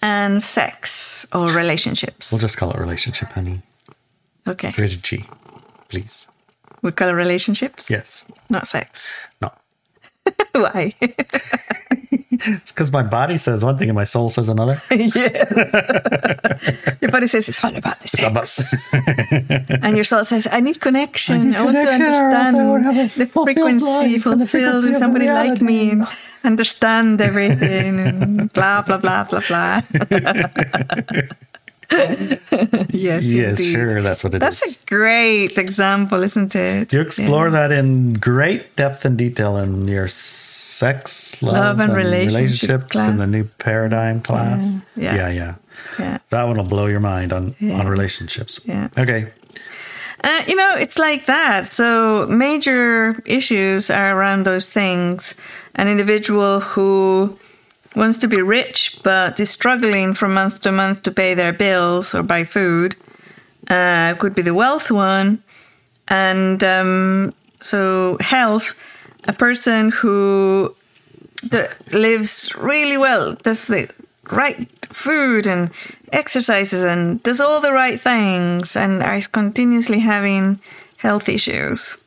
and 0.00 0.42
sex 0.42 1.26
or 1.32 1.52
relationships. 1.52 2.32
We'll 2.32 2.40
just 2.40 2.56
call 2.56 2.72
it 2.72 2.78
relationship, 2.78 3.28
honey. 3.30 3.62
Okay. 4.46 4.74
Rated 4.76 5.04
G, 5.04 5.24
please. 5.88 6.26
We 6.82 6.90
call 6.92 7.08
it 7.08 7.12
relationships? 7.12 7.88
Yes. 7.90 8.24
Not 8.50 8.66
sex. 8.66 9.14
No. 9.40 9.50
Why? 10.52 10.94
It's 12.44 12.72
because 12.72 12.90
my 12.90 13.04
body 13.04 13.38
says 13.38 13.62
one 13.62 13.78
thing 13.78 13.88
and 13.88 13.94
my 13.94 14.02
soul 14.02 14.28
says 14.28 14.48
another. 14.48 14.80
Yeah. 14.90 15.46
your 17.00 17.10
body 17.12 17.28
says 17.28 17.48
it's 17.48 17.62
all 17.62 17.76
about 17.76 18.00
the 18.00 18.08
sex. 18.08 18.24
About- 18.24 19.84
and 19.84 19.94
your 19.96 20.02
soul 20.02 20.24
says, 20.24 20.48
I 20.50 20.58
need 20.58 20.80
connection. 20.80 21.50
need 21.50 21.56
I, 21.56 21.62
want 21.62 21.76
to 21.76 21.82
connection, 21.84 22.14
I 22.14 22.52
won't 22.64 22.86
understand 22.86 23.10
the 23.20 23.26
frequency, 23.26 23.86
life 23.86 24.26
and 24.26 24.40
the 24.40 24.46
fulfilled 24.46 24.84
with 24.86 24.96
somebody 24.96 25.28
like 25.28 25.60
me 25.62 25.90
and 25.92 26.06
understand 26.42 27.20
everything 27.20 28.00
and 28.00 28.52
blah, 28.52 28.82
blah, 28.82 28.96
blah, 28.96 29.22
blah, 29.22 29.42
blah. 29.46 29.80
yes, 32.90 33.24
yes, 33.30 33.58
indeed. 33.60 33.72
sure. 33.72 34.02
That's 34.02 34.24
what 34.24 34.34
it 34.34 34.42
is. 34.42 34.60
That's 34.60 34.82
a 34.82 34.86
great 34.86 35.58
example, 35.58 36.22
isn't 36.22 36.54
it? 36.54 36.92
You 36.92 37.00
explore 37.00 37.46
Yeah. 37.46 37.68
that 37.68 37.72
in 37.72 38.14
great 38.14 38.76
depth 38.76 39.04
and 39.04 39.16
detail 39.18 39.56
in 39.56 39.88
your 39.88 40.08
sex, 40.08 41.42
love, 41.42 41.54
Love 41.54 41.80
and 41.80 41.94
relationships 41.94 42.84
class. 42.92 43.10
in 43.10 43.16
the 43.18 43.26
new 43.26 43.44
paradigm 43.58 44.20
class. 44.20 44.66
Yeah. 44.96 45.14
yeah, 45.16 45.28
yeah. 45.30 45.54
Yeah. 45.98 46.18
That 46.30 46.44
one 46.44 46.56
will 46.56 46.64
blow 46.68 46.86
your 46.86 47.00
mind 47.00 47.32
on 47.32 47.54
Yeah. 47.60 47.78
on 47.78 47.88
relationships. 47.88 48.60
Yeah. 48.64 48.88
Okay. 48.98 49.26
Uh, 50.24 50.42
you 50.46 50.54
know, 50.54 50.76
it's 50.76 50.98
like 50.98 51.26
that. 51.26 51.66
So 51.66 52.26
major 52.28 53.20
issues 53.26 53.90
are 53.90 54.16
around 54.16 54.44
those 54.44 54.68
things. 54.68 55.34
An 55.74 55.88
individual 55.88 56.60
who 56.60 57.36
wants 57.94 58.18
to 58.18 58.28
be 58.28 58.40
rich 58.40 58.98
but 59.02 59.38
is 59.38 59.50
struggling 59.50 60.14
from 60.14 60.34
month 60.34 60.62
to 60.62 60.72
month 60.72 61.02
to 61.02 61.10
pay 61.10 61.34
their 61.34 61.52
bills 61.52 62.14
or 62.14 62.22
buy 62.22 62.44
food 62.44 62.96
uh, 63.68 64.14
could 64.18 64.34
be 64.34 64.42
the 64.42 64.54
wealth 64.54 64.90
one. 64.90 65.42
And 66.08 66.62
um, 66.64 67.34
so 67.60 68.18
health, 68.20 68.74
a 69.24 69.32
person 69.32 69.90
who 69.90 70.74
lives 71.92 72.54
really 72.56 72.98
well, 72.98 73.34
does 73.34 73.66
the 73.66 73.88
right 74.30 74.68
food 74.86 75.46
and 75.46 75.70
exercises 76.12 76.84
and 76.84 77.22
does 77.22 77.40
all 77.40 77.60
the 77.60 77.72
right 77.72 78.00
things 78.00 78.76
and 78.76 79.02
is 79.02 79.26
continuously 79.26 80.00
having 80.00 80.60
health 80.96 81.28
issues. 81.28 81.98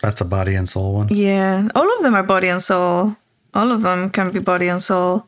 That's 0.00 0.20
a 0.20 0.24
body 0.24 0.54
and 0.56 0.68
soul 0.68 0.94
one. 0.94 1.08
Yeah, 1.10 1.68
all 1.74 1.96
of 1.96 2.02
them 2.02 2.14
are 2.14 2.24
body 2.24 2.48
and 2.48 2.60
soul. 2.60 3.16
All 3.54 3.70
of 3.70 3.82
them 3.82 4.10
can 4.10 4.30
be 4.30 4.38
body 4.38 4.68
and 4.68 4.82
soul. 4.82 5.26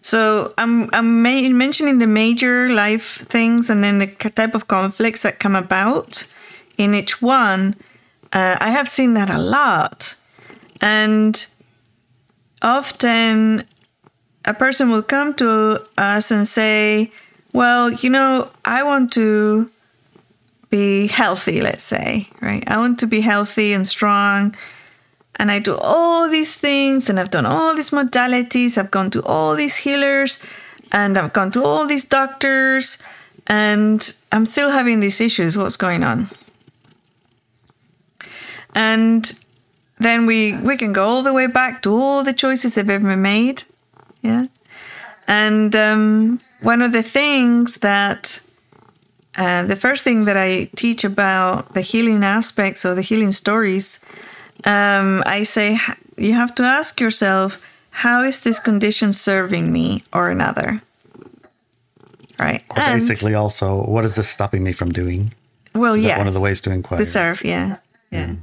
So 0.00 0.52
I'm 0.58 0.88
I'm 0.92 1.22
ma- 1.22 1.48
mentioning 1.50 1.98
the 1.98 2.06
major 2.06 2.68
life 2.68 3.26
things 3.28 3.68
and 3.68 3.82
then 3.82 3.98
the 3.98 4.06
type 4.06 4.54
of 4.54 4.68
conflicts 4.68 5.22
that 5.22 5.40
come 5.40 5.56
about 5.56 6.24
in 6.76 6.94
each 6.94 7.20
one. 7.20 7.74
Uh, 8.32 8.56
I 8.60 8.70
have 8.70 8.88
seen 8.88 9.14
that 9.14 9.30
a 9.30 9.38
lot, 9.38 10.14
and 10.80 11.46
often 12.62 13.64
a 14.44 14.54
person 14.54 14.90
will 14.90 15.02
come 15.02 15.34
to 15.34 15.82
us 15.96 16.30
and 16.30 16.46
say, 16.46 17.10
"Well, 17.52 17.90
you 17.90 18.10
know, 18.10 18.48
I 18.64 18.84
want 18.84 19.12
to 19.14 19.68
be 20.70 21.08
healthy. 21.08 21.60
Let's 21.60 21.82
say, 21.82 22.28
right? 22.40 22.62
I 22.70 22.78
want 22.78 22.98
to 23.00 23.06
be 23.06 23.20
healthy 23.20 23.72
and 23.72 23.86
strong." 23.86 24.54
And 25.38 25.50
I 25.50 25.60
do 25.60 25.76
all 25.76 26.28
these 26.28 26.54
things 26.54 27.08
and 27.08 27.18
I've 27.20 27.30
done 27.30 27.46
all 27.46 27.74
these 27.74 27.90
modalities. 27.90 28.76
I've 28.76 28.90
gone 28.90 29.10
to 29.10 29.22
all 29.22 29.54
these 29.54 29.76
healers 29.76 30.40
and 30.90 31.16
I've 31.16 31.32
gone 31.32 31.52
to 31.52 31.64
all 31.64 31.86
these 31.86 32.04
doctors 32.04 32.98
and 33.46 34.12
I'm 34.32 34.46
still 34.46 34.70
having 34.70 35.00
these 35.00 35.20
issues. 35.20 35.56
What's 35.56 35.76
going 35.76 36.02
on? 36.02 36.28
And 38.74 39.32
then 39.98 40.26
we 40.26 40.54
we 40.54 40.76
can 40.76 40.92
go 40.92 41.04
all 41.04 41.22
the 41.22 41.32
way 41.32 41.46
back 41.46 41.82
to 41.82 41.94
all 41.94 42.24
the 42.24 42.32
choices 42.32 42.74
they've 42.74 42.90
ever 42.90 43.16
made. 43.16 43.62
Yeah. 44.22 44.46
And 45.26 45.74
um, 45.76 46.40
one 46.62 46.82
of 46.82 46.92
the 46.92 47.02
things 47.02 47.76
that 47.78 48.40
uh, 49.36 49.62
the 49.62 49.76
first 49.76 50.02
thing 50.02 50.24
that 50.24 50.36
I 50.36 50.68
teach 50.74 51.04
about 51.04 51.74
the 51.74 51.80
healing 51.80 52.24
aspects 52.24 52.84
or 52.84 52.94
the 52.94 53.02
healing 53.02 53.30
stories 53.32 54.00
um, 54.64 55.22
I 55.26 55.44
say 55.44 55.78
you 56.16 56.34
have 56.34 56.54
to 56.56 56.62
ask 56.62 57.00
yourself, 57.00 57.64
how 57.90 58.22
is 58.22 58.42
this 58.42 58.58
condition 58.58 59.12
serving 59.12 59.72
me 59.72 60.04
or 60.12 60.30
another? 60.30 60.82
Right. 62.38 62.62
Or 62.70 62.78
and, 62.78 63.00
basically, 63.00 63.34
also, 63.34 63.82
what 63.84 64.04
is 64.04 64.14
this 64.14 64.28
stopping 64.28 64.62
me 64.62 64.72
from 64.72 64.92
doing? 64.92 65.34
Well, 65.74 65.96
yeah. 65.96 66.18
One 66.18 66.28
of 66.28 66.34
the 66.34 66.40
ways 66.40 66.60
to 66.62 66.70
inquire. 66.70 66.98
The 66.98 67.04
serve, 67.04 67.44
yeah. 67.44 67.78
Yeah. 68.10 68.26
Mm. 68.26 68.38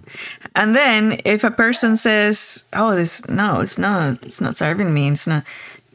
And 0.56 0.76
then 0.76 1.20
if 1.26 1.44
a 1.44 1.52
person 1.52 1.98
says, 1.98 2.64
"Oh, 2.74 2.94
this 2.94 3.28
no, 3.28 3.62
it's 3.62 3.78
not. 3.78 4.24
It's 4.24 4.40
not 4.40 4.56
serving 4.56 4.94
me. 4.94 5.10
It's 5.10 5.26
not 5.26 5.44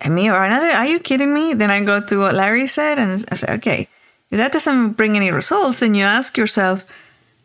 me 0.08 0.28
or 0.30 0.42
another." 0.42 0.70
Are 0.70 0.86
you 0.86 0.98
kidding 0.98 1.32
me? 1.32 1.54
Then 1.54 1.70
I 1.70 1.84
go 1.84 2.00
to 2.00 2.18
what 2.18 2.34
Larry 2.34 2.66
said, 2.66 2.98
and 2.98 3.24
I 3.30 3.34
say, 3.36 3.52
"Okay, 3.54 3.88
if 4.30 4.38
that 4.38 4.52
doesn't 4.52 4.92
bring 4.92 5.16
any 5.16 5.30
results, 5.30 5.78
then 5.78 5.94
you 5.94 6.04
ask 6.04 6.36
yourself, 6.36 6.84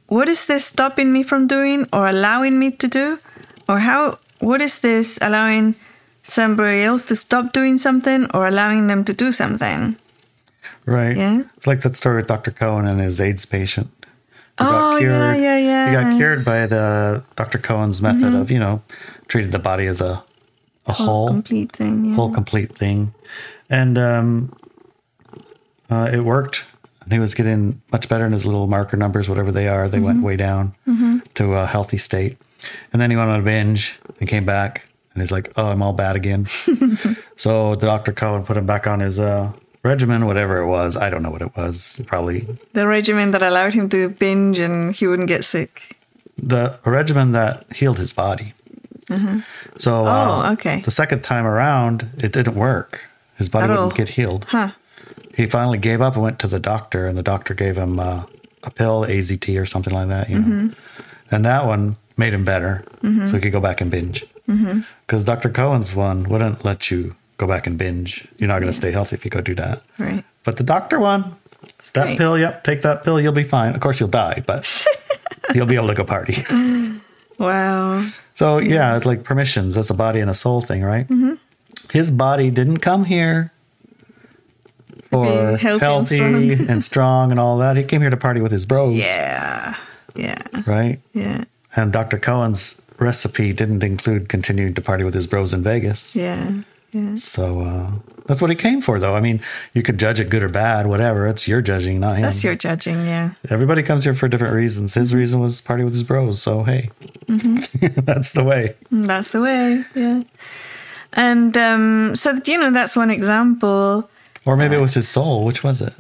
what 0.08 0.30
is 0.30 0.46
this 0.46 0.66
stopping 0.66 1.12
me 1.12 1.24
from 1.24 1.48
doing 1.48 1.88
or 1.92 2.08
allowing 2.08 2.60
me 2.60 2.72
to 2.72 2.88
do? 2.88 3.20
Or 3.68 3.80
how, 3.80 4.20
what 4.40 4.62
is 4.62 4.80
this 4.80 5.18
allowing 5.22 5.76
somebody 6.24 6.82
else 6.82 7.06
to 7.08 7.16
stop 7.16 7.54
doing 7.54 7.78
something 7.78 8.30
or 8.34 8.48
allowing 8.48 8.88
them 8.88 9.04
to 9.06 9.14
do 9.14 9.32
something? 9.32 9.96
Right. 10.86 11.18
Yeah. 11.18 11.44
It's 11.58 11.66
like 11.66 11.82
that 11.82 11.96
story 11.96 12.18
with 12.18 12.28
Dr. 12.28 12.52
Cohen 12.52 12.86
and 12.86 13.00
his 13.00 13.20
AIDS 13.20 13.46
patient. 13.46 13.90
He 14.58 14.64
oh, 14.64 14.98
yeah, 14.98 15.36
yeah, 15.36 15.58
yeah. 15.58 15.90
He 15.90 15.94
got 15.94 16.18
cured 16.18 16.46
by 16.46 16.66
the 16.66 17.24
Dr. 17.36 17.58
Cohen's 17.58 18.02
method 18.02 18.24
mm-hmm. 18.24 18.36
of, 18.36 18.52
you 18.52 18.60
know, 18.60 18.84
treated 19.28 19.52
the 19.52 19.60
body 19.60 19.86
as 19.88 20.00
a, 20.00 20.24
a 20.86 20.94
whole, 20.94 21.06
whole 21.06 21.28
complete 21.28 21.72
thing. 21.72 22.06
Yeah. 22.06 22.16
Whole 22.16 22.32
complete 22.32 22.78
thing. 22.78 23.14
And 23.70 23.98
um, 23.98 24.56
uh, 25.90 26.10
it 26.14 26.22
worked 26.22 26.64
and 27.06 27.14
he 27.14 27.20
was 27.20 27.34
getting 27.36 27.82
much 27.92 28.10
better 28.10 28.26
in 28.26 28.34
his 28.34 28.46
little 28.46 28.68
marker 28.68 28.98
numbers, 28.98 29.30
whatever 29.30 29.52
they 29.52 29.68
are. 29.68 29.88
They 29.88 29.98
mm-hmm. 29.98 30.06
went 30.06 30.24
way 30.24 30.36
down 30.36 30.74
mm-hmm. 30.88 31.20
to 31.36 31.54
a 31.54 31.68
healthy 31.68 31.98
state. 31.98 32.38
And 32.92 33.02
then 33.02 33.12
he 33.12 33.16
went 33.16 33.30
on 33.30 33.40
a 33.40 33.44
binge 33.44 34.00
and 34.20 34.28
came 34.28 34.44
back, 34.44 34.88
and 35.14 35.22
he's 35.22 35.32
like, 35.32 35.54
"Oh, 35.56 35.68
I'm 35.68 35.84
all 35.84 35.94
bad 35.94 36.16
again." 36.16 36.46
so 37.36 37.76
the 37.76 37.86
Dr. 37.86 38.12
Cohen 38.12 38.44
put 38.44 38.58
him 38.58 38.66
back 38.66 38.88
on 38.88 39.02
his 39.02 39.20
uh, 39.20 39.54
regimen, 39.84 40.26
whatever 40.26 40.58
it 40.58 40.66
was. 40.66 40.98
I 40.98 41.12
don't 41.12 41.22
know 41.22 41.30
what 41.30 41.44
it 41.44 41.56
was. 41.56 42.02
Probably 42.08 42.48
the 42.74 42.88
regimen 42.88 43.32
that 43.32 43.44
allowed 43.44 43.74
him 43.74 43.88
to 43.90 44.10
binge 44.10 44.58
and 44.58 44.96
he 44.96 45.06
wouldn't 45.06 45.28
get 45.28 45.46
sick. 45.46 45.96
The 46.38 46.80
regimen 46.84 47.34
that 47.34 47.72
healed 47.72 48.00
his 48.00 48.14
body. 48.14 48.54
Mm-hmm. 49.06 49.42
So, 49.78 50.02
oh, 50.02 50.08
uh, 50.08 50.54
okay. 50.54 50.82
The 50.82 50.92
second 50.92 51.22
time 51.22 51.46
around, 51.46 52.10
it 52.18 52.34
didn't 52.34 52.56
work. 52.56 53.06
His 53.38 53.48
body 53.48 53.66
At 53.66 53.70
wouldn't 53.70 53.92
all. 53.92 53.98
get 53.98 54.10
healed. 54.10 54.46
Huh 54.46 54.72
he 55.36 55.48
finally 55.48 55.78
gave 55.78 56.02
up 56.02 56.14
and 56.14 56.24
went 56.24 56.40
to 56.40 56.48
the 56.48 56.60
doctor, 56.60 57.08
and 57.08 57.18
the 57.18 57.24
doctor 57.24 57.54
gave 57.54 57.78
him 57.78 58.00
uh, 58.00 58.24
a 58.64 58.72
pill, 58.72 59.02
AZT 59.02 59.60
or 59.60 59.66
something 59.66 59.94
like 59.94 60.08
that, 60.08 60.30
you 60.30 60.40
know. 60.40 60.46
Mm-hmm. 60.46 60.80
And 61.32 61.46
that 61.46 61.66
one 61.66 61.98
made 62.18 62.34
him 62.34 62.46
better, 62.46 62.84
mm-hmm. 63.02 63.26
so 63.26 63.36
he 63.36 63.42
could 63.42 63.52
go 63.52 63.60
back 63.60 63.82
and 63.82 63.92
binge. 63.92 64.26
Because 64.46 65.24
mm-hmm. 65.24 65.24
Dr. 65.24 65.50
Cohen's 65.50 65.96
one 65.96 66.30
wouldn't 66.30 66.64
let 66.64 66.90
you 66.90 67.16
go 67.38 67.48
back 67.48 67.68
and 67.68 67.78
binge. 67.78 68.28
You're 68.38 68.48
not 68.48 68.60
going 68.60 68.72
to 68.72 68.76
yeah. 68.76 68.80
stay 68.80 68.92
healthy 68.92 69.16
if 69.16 69.26
you 69.26 69.32
go 69.32 69.42
do 69.42 69.56
that. 69.56 69.82
Right. 69.98 70.24
But 70.44 70.58
the 70.58 70.64
doctor 70.64 71.00
one, 71.00 71.36
that 71.94 72.06
right. 72.06 72.18
pill, 72.18 72.38
yep, 72.38 72.64
take 72.64 72.82
that 72.84 73.04
pill, 73.04 73.20
you'll 73.20 73.34
be 73.34 73.44
fine. 73.44 73.74
Of 73.74 73.82
course, 73.82 74.00
you'll 74.00 74.10
die, 74.10 74.44
but 74.46 74.86
you'll 75.54 75.66
be 75.66 75.76
able 75.76 75.88
to 75.88 75.94
go 75.94 76.04
party. 76.04 76.46
wow. 77.40 78.08
So, 78.34 78.60
yeah, 78.60 78.96
it's 78.96 79.06
like 79.06 79.24
permissions. 79.24 79.76
That's 79.76 79.90
a 79.90 79.96
body 79.96 80.20
and 80.20 80.30
a 80.30 80.36
soul 80.36 80.62
thing, 80.62 80.84
right? 80.84 81.08
Mm-hmm. 81.08 81.34
His 81.92 82.12
body 82.12 82.52
didn't 82.52 82.80
come 82.80 83.06
here 83.06 83.52
for 85.10 85.58
healthy, 85.58 85.86
healthy 85.86 86.20
and, 86.20 86.52
strong. 86.52 86.70
and, 86.70 86.86
strong. 86.86 87.32
and 87.32 87.40
all 87.40 87.58
that. 87.60 87.78
He 87.78 87.84
came 87.84 88.02
here 88.02 88.10
to 88.10 88.18
party 88.18 88.42
with 88.42 88.52
his 88.52 88.66
bros. 88.66 88.98
Yeah. 88.98 89.76
Yeah. 90.16 90.44
Right? 90.66 91.00
Yeah. 91.14 91.46
And 91.76 91.92
Dr. 91.92 92.18
Cohen's 92.18 92.82
recipe 92.98 93.54
didn't 93.54 93.84
include 93.84 94.30
continuing 94.30 94.74
to 94.74 94.82
party 94.82 95.04
with 95.04 95.14
his 95.14 95.28
bros 95.28 95.54
in 95.54 95.64
Vegas. 95.64 96.16
Yeah. 96.16 96.52
Yeah. 96.92 97.16
So 97.16 97.60
uh, 97.60 97.92
that's 98.26 98.42
what 98.42 98.50
he 98.50 98.56
came 98.56 98.82
for, 98.82 99.00
though. 99.00 99.16
I 99.16 99.20
mean, 99.20 99.42
you 99.74 99.84
could 99.84 99.98
judge 99.98 100.22
it 100.22 100.30
good 100.30 100.42
or 100.42 100.48
bad, 100.48 100.88
whatever. 100.88 101.28
It's 101.28 101.46
your 101.46 101.62
judging, 101.62 102.00
not 102.00 102.16
him. 102.16 102.22
That's 102.22 102.42
your 102.42 102.56
judging, 102.56 103.06
yeah. 103.06 103.32
Everybody 103.50 103.84
comes 103.84 104.06
here 104.06 104.14
for 104.14 104.30
different 104.30 104.54
reasons. 104.54 104.94
His 104.94 105.14
reason 105.14 105.42
was 105.42 105.60
party 105.60 105.84
with 105.84 105.92
his 105.92 106.04
bros. 106.04 106.42
So, 106.42 106.64
hey, 106.64 106.92
mm-hmm. 107.26 108.00
that's 108.06 108.32
the 108.32 108.46
way. 108.46 108.76
That's 108.92 109.32
the 109.32 109.42
way, 109.42 109.84
yeah. 109.94 110.24
And 111.12 111.58
um, 111.58 112.16
so, 112.16 112.40
you 112.46 112.58
know, 112.58 112.72
that's 112.72 112.96
one 112.96 113.12
example 113.12 114.10
or 114.46 114.56
maybe 114.56 114.76
it 114.76 114.82
was 114.82 114.94
his 114.94 115.08
soul. 115.08 115.44
Which 115.46 115.64
was 115.64 115.82
it? 115.82 115.94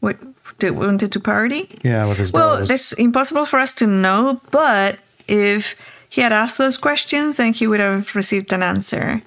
What, 0.00 0.18
did, 0.58 0.72
wanted 0.76 1.12
to 1.12 1.20
party? 1.20 1.68
Yeah, 1.82 2.06
with 2.06 2.18
his 2.18 2.32
Well, 2.32 2.70
it's 2.70 2.92
impossible 2.92 3.46
for 3.46 3.58
us 3.58 3.74
to 3.76 3.86
know, 3.86 4.40
but 4.50 4.98
if 5.28 5.74
he 6.08 6.20
had 6.20 6.32
asked 6.32 6.58
those 6.58 6.76
questions, 6.76 7.36
then 7.36 7.52
he 7.52 7.66
would 7.66 7.80
have 7.80 8.14
received 8.14 8.52
an 8.52 8.62
answer. 8.62 9.22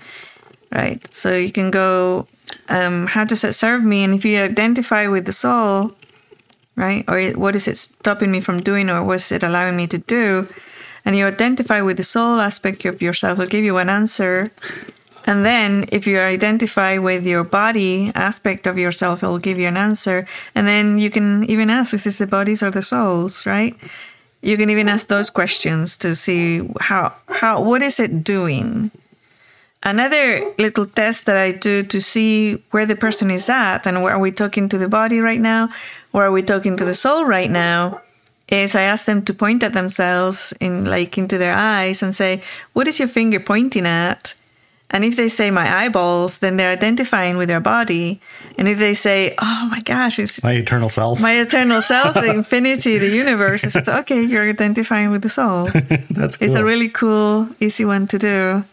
Right. 0.72 1.02
So 1.14 1.36
you 1.36 1.52
can 1.52 1.72
go, 1.72 2.28
um, 2.70 3.08
how 3.08 3.24
does 3.24 3.44
it 3.44 3.54
serve 3.54 3.84
me? 3.84 4.04
And 4.04 4.14
if 4.14 4.26
you 4.26 4.42
identify 4.42 5.08
with 5.08 5.26
the 5.26 5.32
soul, 5.32 5.94
right, 6.76 7.06
or 7.08 7.22
what 7.32 7.56
is 7.56 7.68
it 7.68 7.78
stopping 7.78 8.32
me 8.32 8.42
from 8.42 8.62
doing, 8.62 8.90
or 8.90 9.04
what 9.04 9.16
is 9.16 9.32
it 9.32 9.44
allowing 9.44 9.78
me 9.78 9.88
to 9.88 9.98
do? 9.98 10.48
And 11.06 11.16
you 11.16 11.28
identify 11.28 11.82
with 11.82 11.98
the 11.98 12.04
soul 12.04 12.42
aspect 12.42 12.84
of 12.86 13.02
yourself, 13.02 13.38
will 13.38 13.46
give 13.46 13.64
you 13.64 13.78
an 13.78 13.90
answer. 13.90 14.52
And 15.26 15.46
then 15.46 15.86
if 15.92 16.06
you 16.06 16.20
identify 16.20 16.98
with 16.98 17.26
your 17.26 17.44
body 17.44 18.12
aspect 18.14 18.68
of 18.68 18.78
yourself, 18.78 19.24
it'll 19.24 19.40
give 19.40 19.58
you 19.58 19.68
an 19.68 19.78
answer. 19.78 20.28
And 20.54 20.68
then 20.68 20.98
you 20.98 21.10
can 21.10 21.44
even 21.50 21.70
ask, 21.70 21.94
is 21.94 22.04
this 22.04 22.20
the 22.20 22.28
bodies 22.28 22.62
or 22.62 22.70
the 22.70 22.82
souls, 22.82 23.46
right? 23.46 23.76
You 24.42 24.58
can 24.58 24.70
even 24.70 24.88
ask 24.88 25.08
those 25.08 25.32
questions 25.32 25.98
to 25.98 26.16
see 26.16 26.70
how, 26.80 27.14
how, 27.28 27.62
what 27.62 27.82
is 27.82 28.00
it 28.00 28.24
doing? 28.24 28.92
Another 29.82 30.52
little 30.58 30.86
test 30.86 31.26
that 31.26 31.38
I 31.38 31.52
do 31.52 31.82
to 31.84 32.02
see 32.02 32.64
where 32.72 32.86
the 32.86 32.96
person 32.96 33.32
is 33.32 33.50
at 33.50 33.88
and 33.88 34.04
where 34.04 34.14
are 34.14 34.20
we 34.20 34.32
talking 34.32 34.70
to 34.70 34.78
the 34.78 34.88
body 34.88 35.20
right 35.20 35.42
now? 35.42 35.70
Where 36.12 36.26
are 36.26 36.32
we 36.32 36.44
talking 36.44 36.78
to 36.78 36.86
the 36.86 36.94
soul 36.94 37.26
right 37.26 37.50
now? 37.50 38.02
Is 38.48 38.76
I 38.76 38.84
ask 38.84 39.06
them 39.06 39.24
to 39.26 39.34
point 39.34 39.64
at 39.64 39.74
themselves 39.74 40.54
in 40.60 40.86
like 40.86 41.18
into 41.18 41.40
their 41.40 41.56
eyes 41.56 42.04
and 42.04 42.14
say, 42.14 42.42
what 42.74 42.88
is 42.88 43.00
your 43.00 43.08
finger 43.08 43.40
pointing 43.40 43.88
at? 43.88 44.36
And 44.92 45.04
if 45.04 45.16
they 45.16 45.30
say 45.30 45.52
my 45.52 45.84
eyeballs, 45.84 46.38
then 46.38 46.58
they're 46.58 46.72
identifying 46.72 47.38
with 47.38 47.50
their 47.50 47.60
body. 47.60 48.22
And 48.58 48.68
if 48.68 48.78
they 48.78 48.94
say, 48.94 49.34
oh 49.40 49.68
my 49.72 49.82
gosh, 49.82 50.20
it's 50.20 50.44
my 50.44 50.54
eternal 50.54 50.90
self, 50.90 51.20
my 51.20 51.34
eternal 51.34 51.82
self, 51.82 52.14
the 52.14 52.26
infinity, 52.36 52.98
the 52.98 53.10
universe, 53.10 53.64
it's 53.64 53.90
okay, 53.90 54.22
you're 54.24 54.48
identifying 54.48 55.12
with 55.12 55.24
the 55.24 55.30
soul. 55.30 55.66
That's 56.10 56.38
cool. 56.38 56.46
It's 56.46 56.56
a 56.56 56.64
really 56.64 56.90
cool, 56.90 57.50
easy 57.60 57.84
one 57.84 58.08
to 58.08 58.20
do. 58.20 58.64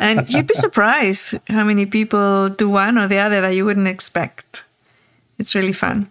and 0.00 0.28
you'd 0.32 0.46
be 0.46 0.54
surprised 0.54 1.34
how 1.48 1.64
many 1.64 1.86
people 1.86 2.48
do 2.48 2.68
one 2.68 2.96
or 2.96 3.08
the 3.08 3.18
other 3.18 3.40
that 3.40 3.54
you 3.54 3.64
wouldn't 3.64 3.88
expect. 3.88 4.64
It's 5.38 5.54
really 5.54 5.72
fun. 5.74 6.10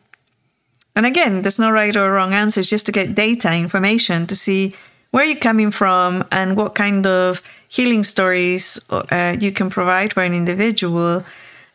And 0.95 1.05
again, 1.05 1.41
there's 1.41 1.59
no 1.59 1.71
right 1.71 1.95
or 1.95 2.11
wrong 2.11 2.33
answers, 2.33 2.69
just 2.69 2.85
to 2.85 2.91
get 2.91 3.15
data, 3.15 3.53
information 3.53 4.27
to 4.27 4.35
see 4.35 4.75
where 5.11 5.25
you're 5.25 5.39
coming 5.39 5.71
from 5.71 6.25
and 6.31 6.57
what 6.57 6.75
kind 6.75 7.07
of 7.07 7.41
healing 7.67 8.03
stories 8.03 8.79
uh, 8.89 9.35
you 9.39 9.51
can 9.51 9.69
provide 9.69 10.13
for 10.13 10.23
an 10.23 10.33
individual 10.33 11.23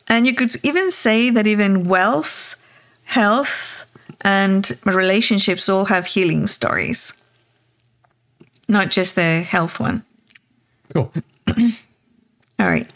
And 0.07 0.27
you 0.27 0.33
could 0.33 0.53
even 0.63 0.91
say 0.91 1.29
that 1.29 1.47
even 1.47 1.87
wealth, 1.87 2.57
health, 3.03 3.85
and 4.21 4.69
relationships 4.83 5.69
all 5.69 5.85
have 5.85 6.05
healing 6.05 6.47
stories, 6.47 7.13
not 8.67 8.91
just 8.91 9.15
the 9.15 9.41
health 9.41 9.79
one. 9.79 10.03
Cool. 10.93 11.13
All 12.59 12.67
right. 12.67 12.89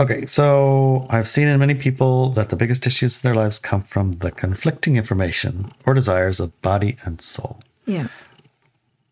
Okay, 0.00 0.26
so 0.26 1.06
I've 1.10 1.28
seen 1.28 1.48
in 1.48 1.58
many 1.58 1.74
people 1.74 2.30
that 2.30 2.50
the 2.50 2.56
biggest 2.56 2.86
issues 2.86 3.16
in 3.16 3.22
their 3.22 3.34
lives 3.34 3.58
come 3.58 3.82
from 3.82 4.18
the 4.18 4.30
conflicting 4.30 4.96
information 4.96 5.72
or 5.86 5.94
desires 5.94 6.40
of 6.40 6.60
body 6.60 6.96
and 7.04 7.22
soul. 7.22 7.60
Yeah. 7.86 8.08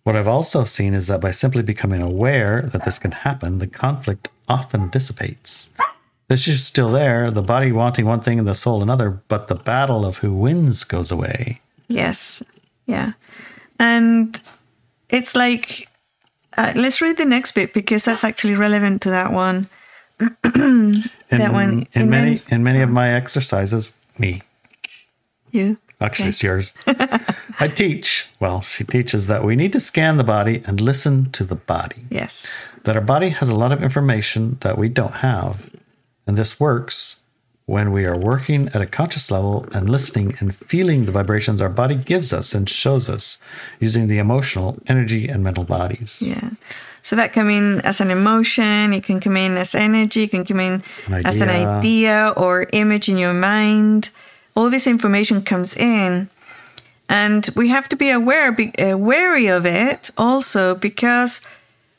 What 0.07 0.15
I've 0.15 0.29
also 0.29 0.63
seen 0.63 0.95
is 0.95 1.09
that 1.09 1.21
by 1.21 1.33
simply 1.33 1.65
becoming 1.65 2.01
aware 2.01 2.63
that 2.63 2.85
this 2.85 2.97
can 2.97 3.11
happen, 3.11 3.59
the 3.59 3.67
conflict 3.67 4.29
often 4.49 4.89
dissipates. 4.89 5.69
The 6.29 6.35
issue's 6.35 6.65
still 6.65 6.93
there, 6.93 7.29
the 7.33 7.43
body 7.43 7.73
wanting 7.73 8.05
one 8.07 8.21
thing 8.21 8.39
and 8.39 8.47
the 8.47 8.55
soul 8.55 8.83
another, 8.85 9.11
but 9.27 9.49
the 9.49 9.57
battle 9.57 10.07
of 10.07 10.19
who 10.19 10.33
wins 10.33 10.85
goes 10.85 11.11
away. 11.11 11.61
Yes. 11.89 12.41
Yeah. 12.87 13.15
And 13.81 14.41
it's 15.09 15.35
like, 15.35 15.89
uh, 16.57 16.73
let's 16.77 17.01
read 17.03 17.17
the 17.17 17.25
next 17.25 17.53
bit 17.57 17.75
because 17.75 18.05
that's 18.05 18.23
actually 18.23 18.55
relevant 18.55 19.03
to 19.03 19.11
that 19.11 19.33
one. 19.33 19.69
In, 20.55 21.03
That 21.31 21.53
one- 21.53 21.81
in, 21.95 22.03
in 22.03 22.11
many 22.11 22.25
many- 22.31 22.41
in 22.51 22.63
many 22.63 22.81
of 22.81 22.91
my 22.91 23.13
exercises, 23.13 23.95
me. 24.19 24.43
You. 25.51 25.79
Actually, 26.01 26.29
it's 26.29 26.45
yours. 26.45 26.75
I 27.59 27.69
teach. 27.69 28.29
Well, 28.39 28.61
she 28.61 28.85
teaches 28.85 29.27
that 29.29 29.45
we 29.45 29.57
need 29.57 29.73
to 29.73 29.81
scan 29.81 30.17
the 30.17 30.25
body 30.25 30.63
and 30.67 30.81
listen 30.81 31.31
to 31.33 31.45
the 31.45 31.55
body. 31.55 32.05
Yes. 32.11 32.53
That 32.85 32.97
our 32.97 33.03
body 33.03 33.31
has 33.31 33.49
a 33.49 33.55
lot 33.55 33.73
of 33.73 33.83
information 33.83 34.59
that 34.61 34.77
we 34.79 34.89
don't 34.89 35.17
have. 35.17 35.71
And 36.27 36.37
this 36.37 36.61
works 36.61 37.21
when 37.65 37.91
we 37.93 38.05
are 38.05 38.17
working 38.17 38.69
at 38.69 38.81
a 38.83 38.87
conscious 38.87 39.31
level 39.31 39.67
and 39.73 39.91
listening 39.91 40.35
and 40.39 40.55
feeling 40.55 41.05
the 41.05 41.13
vibrations 41.13 41.61
our 41.61 41.69
body 41.69 41.97
gives 41.97 42.33
us 42.33 42.55
and 42.55 42.69
shows 42.69 43.09
us 43.09 43.39
using 43.81 44.07
the 44.07 44.19
emotional, 44.19 44.79
energy, 44.87 45.27
and 45.29 45.43
mental 45.43 45.65
bodies. 45.65 46.23
Yeah. 46.23 46.51
So 47.03 47.17
that 47.17 47.33
can 47.33 47.47
mean 47.47 47.81
as 47.81 48.01
an 48.01 48.11
emotion, 48.11 48.93
it 48.93 49.05
can 49.05 49.21
come 49.21 49.37
in 49.37 49.57
as 49.57 49.75
energy, 49.75 50.25
it 50.25 50.31
can 50.31 50.45
come 50.45 50.61
in 50.61 50.83
An 51.07 51.27
as 51.27 51.41
an 51.41 51.49
idea. 51.51 51.69
idea 51.69 52.35
or 52.37 52.67
image 52.73 53.09
in 53.09 53.17
your 53.17 53.35
mind. 53.35 54.11
All 54.57 54.71
this 54.71 54.87
information 54.87 55.43
comes 55.43 55.77
in. 55.77 56.29
And 57.09 57.49
we 57.55 57.69
have 57.69 57.89
to 57.91 57.97
be 57.97 58.11
aware, 58.11 58.51
be 58.53 58.75
uh, 58.79 58.97
wary 58.97 59.47
of 59.47 59.65
it 59.65 60.11
also 60.19 60.75
because 60.75 61.41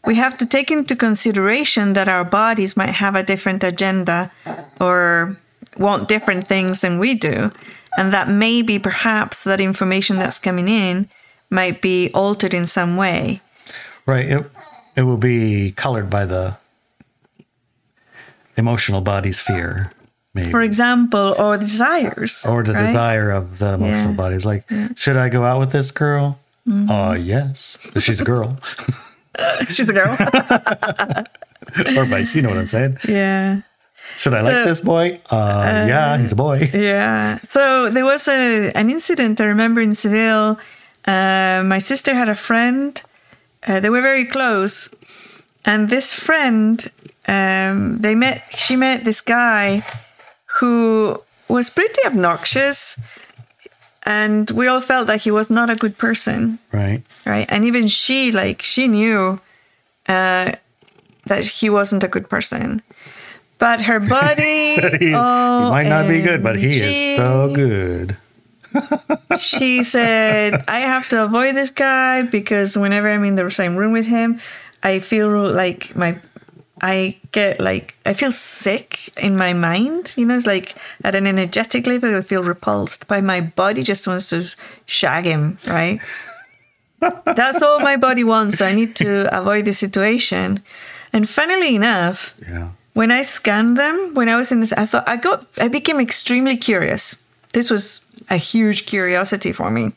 we 0.05 0.15
have 0.15 0.37
to 0.37 0.45
take 0.45 0.69
into 0.69 0.95
consideration 0.95 1.93
that 1.93 2.09
our 2.09 2.23
bodies 2.23 2.75
might 2.75 2.91
have 2.91 3.15
a 3.15 3.23
different 3.23 3.63
agenda 3.63 4.31
or 4.79 5.37
want 5.77 6.07
different 6.07 6.47
things 6.47 6.81
than 6.81 6.99
we 6.99 7.13
do. 7.13 7.51
And 7.97 8.13
that 8.13 8.29
maybe 8.29 8.79
perhaps 8.79 9.43
that 9.43 9.59
information 9.59 10.17
that's 10.17 10.39
coming 10.39 10.67
in 10.67 11.09
might 11.49 11.81
be 11.81 12.11
altered 12.13 12.53
in 12.53 12.67
some 12.67 12.97
way. 12.97 13.41
Right. 14.05 14.25
It, 14.25 14.51
it 14.95 15.01
will 15.03 15.17
be 15.17 15.71
colored 15.71 16.09
by 16.09 16.25
the 16.25 16.57
emotional 18.55 19.01
body's 19.01 19.39
sphere, 19.39 19.91
maybe. 20.37 20.51
for 20.51 20.61
example, 20.61 21.35
or 21.37 21.57
the 21.57 21.65
desires. 21.65 22.45
or 22.45 22.63
the 22.63 22.73
right? 22.73 22.87
desire 22.87 23.29
of 23.31 23.57
the 23.59 23.73
emotional 23.73 23.89
Yeah. 23.89 24.05
Mm-hmm. 24.05 24.15
body 24.23 24.37
like, 24.51 24.63
should 24.95 25.17
I 25.17 25.27
go 25.29 25.43
out 25.49 25.59
with 25.59 25.71
this 25.71 25.89
girl? 25.91 26.37
Oh, 26.89 27.13
yes. 27.13 27.77
But 27.93 28.03
She's 28.03 28.19
a 28.21 28.25
girl. 28.25 28.57
She's 29.69 29.89
a 29.89 29.93
girl. 29.93 30.13
or 31.97 32.05
vice, 32.05 32.35
you 32.35 32.41
know 32.41 32.49
what 32.49 32.57
I'm 32.57 32.67
saying. 32.67 32.97
yeah. 33.07 33.61
Should 34.17 34.33
I 34.33 34.41
like 34.41 34.65
this 34.65 34.81
boy? 34.81 35.19
Uh, 35.29 35.85
yeah, 35.87 36.17
he's 36.17 36.31
a 36.31 36.35
boy. 36.35 36.69
Yeah. 36.73 37.37
So 37.47 37.89
there 37.91 38.05
was 38.05 38.27
a 38.27 38.71
an 38.73 38.89
incident 38.89 39.39
I 39.41 39.45
remember 39.45 39.81
in 39.81 39.93
Seville. 39.93 40.57
Uh, 41.05 41.61
my 41.65 41.79
sister 41.79 42.15
had 42.15 42.29
a 42.29 42.35
friend. 42.35 43.01
Uh, 43.67 43.79
they 43.81 43.89
were 43.91 44.01
very 44.01 44.25
close, 44.25 44.89
and 45.65 45.89
this 45.89 46.13
friend, 46.13 46.87
um, 47.27 47.99
they 47.99 48.15
met. 48.15 48.43
She 48.55 48.75
met 48.75 49.03
this 49.03 49.21
guy 49.21 49.83
who 50.59 51.21
was 51.47 51.69
pretty 51.69 52.01
obnoxious, 52.05 52.99
and 54.03 54.49
we 54.51 54.67
all 54.67 54.81
felt 54.81 55.07
that 55.07 55.21
he 55.21 55.31
was 55.31 55.49
not 55.49 55.69
a 55.69 55.75
good 55.75 55.97
person. 55.97 56.59
Right. 56.71 57.03
right? 57.25 57.45
And 57.49 57.65
even 57.65 57.87
she, 57.87 58.31
like, 58.31 58.61
she 58.61 58.87
knew 58.87 59.39
uh, 60.07 60.53
that 61.25 61.45
he 61.45 61.69
wasn't 61.69 62.03
a 62.03 62.07
good 62.07 62.29
person. 62.29 62.81
But 63.59 63.81
her 63.81 63.99
buddy 64.17 64.77
oh, 64.79 65.65
he 65.65 65.69
might 65.69 65.87
not 65.87 66.07
be 66.07 66.21
good, 66.21 66.43
but 66.43 66.57
he 66.57 66.79
is 66.79 67.17
so 67.17 67.53
good. 67.53 68.17
She 69.37 69.83
said, 69.83 70.63
I 70.67 70.79
have 70.79 71.09
to 71.09 71.23
avoid 71.23 71.55
this 71.55 71.71
guy 71.71 72.21
because 72.23 72.77
whenever 72.77 73.09
I'm 73.09 73.23
in 73.23 73.35
the 73.35 73.49
same 73.49 73.75
room 73.75 73.91
with 73.91 74.05
him, 74.05 74.39
I 74.83 74.99
feel 74.99 75.29
like 75.49 75.95
my. 75.95 76.19
I 76.81 77.17
get 77.31 77.59
like 77.59 77.95
I 78.05 78.13
feel 78.13 78.31
sick 78.31 79.09
in 79.17 79.35
my 79.35 79.53
mind. 79.53 80.13
You 80.17 80.25
know, 80.25 80.35
it's 80.37 80.45
like 80.45 80.75
at 81.03 81.15
an 81.15 81.25
energetic 81.27 81.87
level, 81.87 82.15
I 82.15 82.21
feel 82.21 82.43
repulsed. 82.43 83.07
But 83.07 83.23
my 83.23 83.41
body 83.41 83.81
just 83.83 84.07
wants 84.07 84.29
to 84.29 84.43
shag 84.85 85.25
him, 85.25 85.57
right? 85.67 85.99
That's 87.25 87.61
all 87.61 87.79
my 87.79 87.95
body 87.97 88.23
wants. 88.23 88.57
So 88.57 88.65
I 88.65 88.73
need 88.73 88.95
to 88.97 89.25
avoid 89.35 89.65
the 89.65 89.73
situation. 89.73 90.61
And 91.13 91.29
funnily 91.29 91.75
enough, 91.75 92.35
Yeah. 92.47 92.69
when 92.93 93.11
I 93.11 93.21
scanned 93.23 93.77
them, 93.77 94.13
when 94.13 94.29
I 94.29 94.35
was 94.35 94.51
in 94.51 94.59
this, 94.59 94.73
I 94.73 94.85
thought 94.85 95.07
I 95.07 95.15
got, 95.17 95.45
I 95.59 95.67
became 95.69 95.99
extremely 95.99 96.57
curious. 96.57 97.23
This 97.53 97.69
was 97.71 98.01
a 98.29 98.37
huge 98.37 98.85
curiosity 98.85 99.53
for 99.53 99.71
me. 99.71 99.93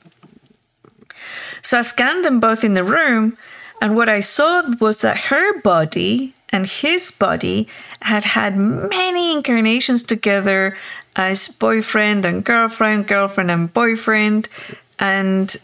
So 1.63 1.79
I 1.79 1.83
scanned 1.83 2.25
them 2.25 2.41
both 2.41 2.65
in 2.65 2.75
the 2.75 2.85
room, 2.85 3.37
and 3.83 3.97
what 3.97 4.09
I 4.09 4.21
saw 4.21 4.63
was 4.81 5.01
that 5.03 5.17
her 5.29 5.61
body 5.61 6.33
and 6.51 6.67
his 6.67 7.11
body 7.11 7.69
had 8.03 8.25
had 8.25 8.57
many 8.57 9.33
incarnations 9.33 10.03
together 10.03 10.77
as 11.17 11.49
boyfriend 11.49 12.25
and 12.25 12.45
girlfriend, 12.45 13.07
girlfriend 13.07 13.51
and 13.51 13.73
boyfriend, 13.73 14.49
and 14.99 15.57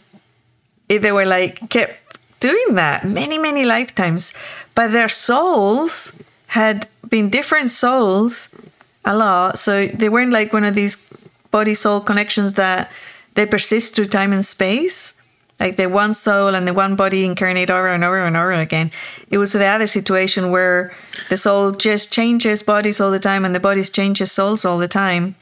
they 0.88 1.12
were 1.12 1.24
like 1.24 1.68
kept 1.70 2.18
doing 2.40 2.74
that 2.74 3.08
many 3.08 3.38
many 3.38 3.64
lifetimes. 3.64 4.32
But 4.74 4.92
their 4.92 5.08
souls 5.08 6.20
had 6.48 6.86
been 7.08 7.30
different 7.30 7.70
souls 7.70 8.48
a 9.04 9.16
lot. 9.16 9.58
So 9.58 9.86
they 9.86 10.08
weren't 10.08 10.32
like 10.32 10.52
one 10.52 10.64
of 10.64 10.74
these 10.74 10.96
body 11.50 11.74
soul 11.74 12.00
connections 12.00 12.54
that 12.54 12.90
they 13.34 13.46
persist 13.46 13.94
through 13.94 14.06
time 14.06 14.32
and 14.32 14.44
space 14.44 15.14
like 15.58 15.76
the 15.76 15.86
one 15.88 16.12
soul 16.12 16.54
and 16.54 16.68
the 16.68 16.74
one 16.74 16.96
body 16.96 17.24
incarnate 17.24 17.70
over 17.70 17.88
and 17.88 18.04
over 18.04 18.24
and 18.26 18.36
over 18.36 18.52
again 18.52 18.90
it 19.30 19.38
was 19.38 19.52
the 19.52 19.66
other 19.66 19.86
situation 19.86 20.50
where 20.50 20.92
the 21.30 21.36
soul 21.36 21.72
just 21.72 22.12
changes 22.12 22.62
bodies 22.62 23.00
all 23.00 23.10
the 23.10 23.18
time 23.18 23.44
and 23.44 23.54
the 23.54 23.60
bodies 23.60 23.88
changes 23.90 24.30
souls 24.32 24.64
all 24.64 24.78
the 24.78 24.88
time 24.88 25.34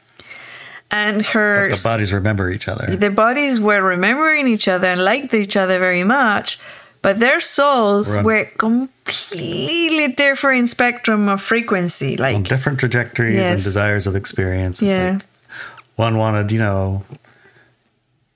and 0.91 1.25
her 1.27 1.69
The 1.69 1.81
bodies 1.83 2.13
remember 2.13 2.49
each 2.49 2.67
other. 2.67 2.95
the 2.95 3.09
bodies 3.09 3.59
were 3.59 3.81
remembering 3.81 4.47
each 4.47 4.67
other 4.67 4.87
and 4.87 5.03
liked 5.03 5.33
each 5.33 5.57
other 5.57 5.79
very 5.79 6.03
much, 6.03 6.59
but 7.01 7.19
their 7.19 7.39
souls 7.41 8.15
Run. 8.15 8.23
were 8.23 8.45
completely 8.57 10.09
different 10.09 10.69
spectrum 10.69 11.27
of 11.27 11.41
frequency. 11.41 12.17
on 12.17 12.21
Like, 12.21 12.43
different 12.47 12.79
trajectories 12.79 13.39
and 13.39 13.57
desires 13.61 14.05
of 14.07 14.15
experience. 14.15 14.81
Yeah, 14.81 15.13
like 15.13 15.25
one 15.95 16.17
wanted, 16.17 16.51
you 16.51 16.59
know, 16.59 17.03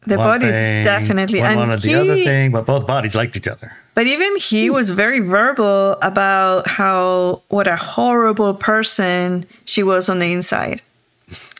the 0.09 0.17
one 0.17 0.27
bodies 0.27 0.51
thing, 0.55 0.83
definitely. 0.83 1.39
One 1.39 1.49
and 1.51 1.59
wanted 1.59 1.83
he, 1.83 1.93
the 1.93 1.99
other 2.01 2.15
thing, 2.23 2.51
but 2.51 2.65
both 2.65 2.85
bodies 2.85 3.15
liked 3.15 3.37
each 3.37 3.47
other. 3.47 3.71
But 3.95 4.07
even 4.07 4.37
he 4.37 4.69
was 4.69 4.89
very 4.89 5.19
verbal 5.19 5.97
about 6.01 6.67
how 6.67 7.41
what 7.49 7.67
a 7.67 7.75
horrible 7.75 8.53
person 8.53 9.45
she 9.65 9.83
was 9.83 10.09
on 10.09 10.19
the 10.19 10.31
inside, 10.33 10.81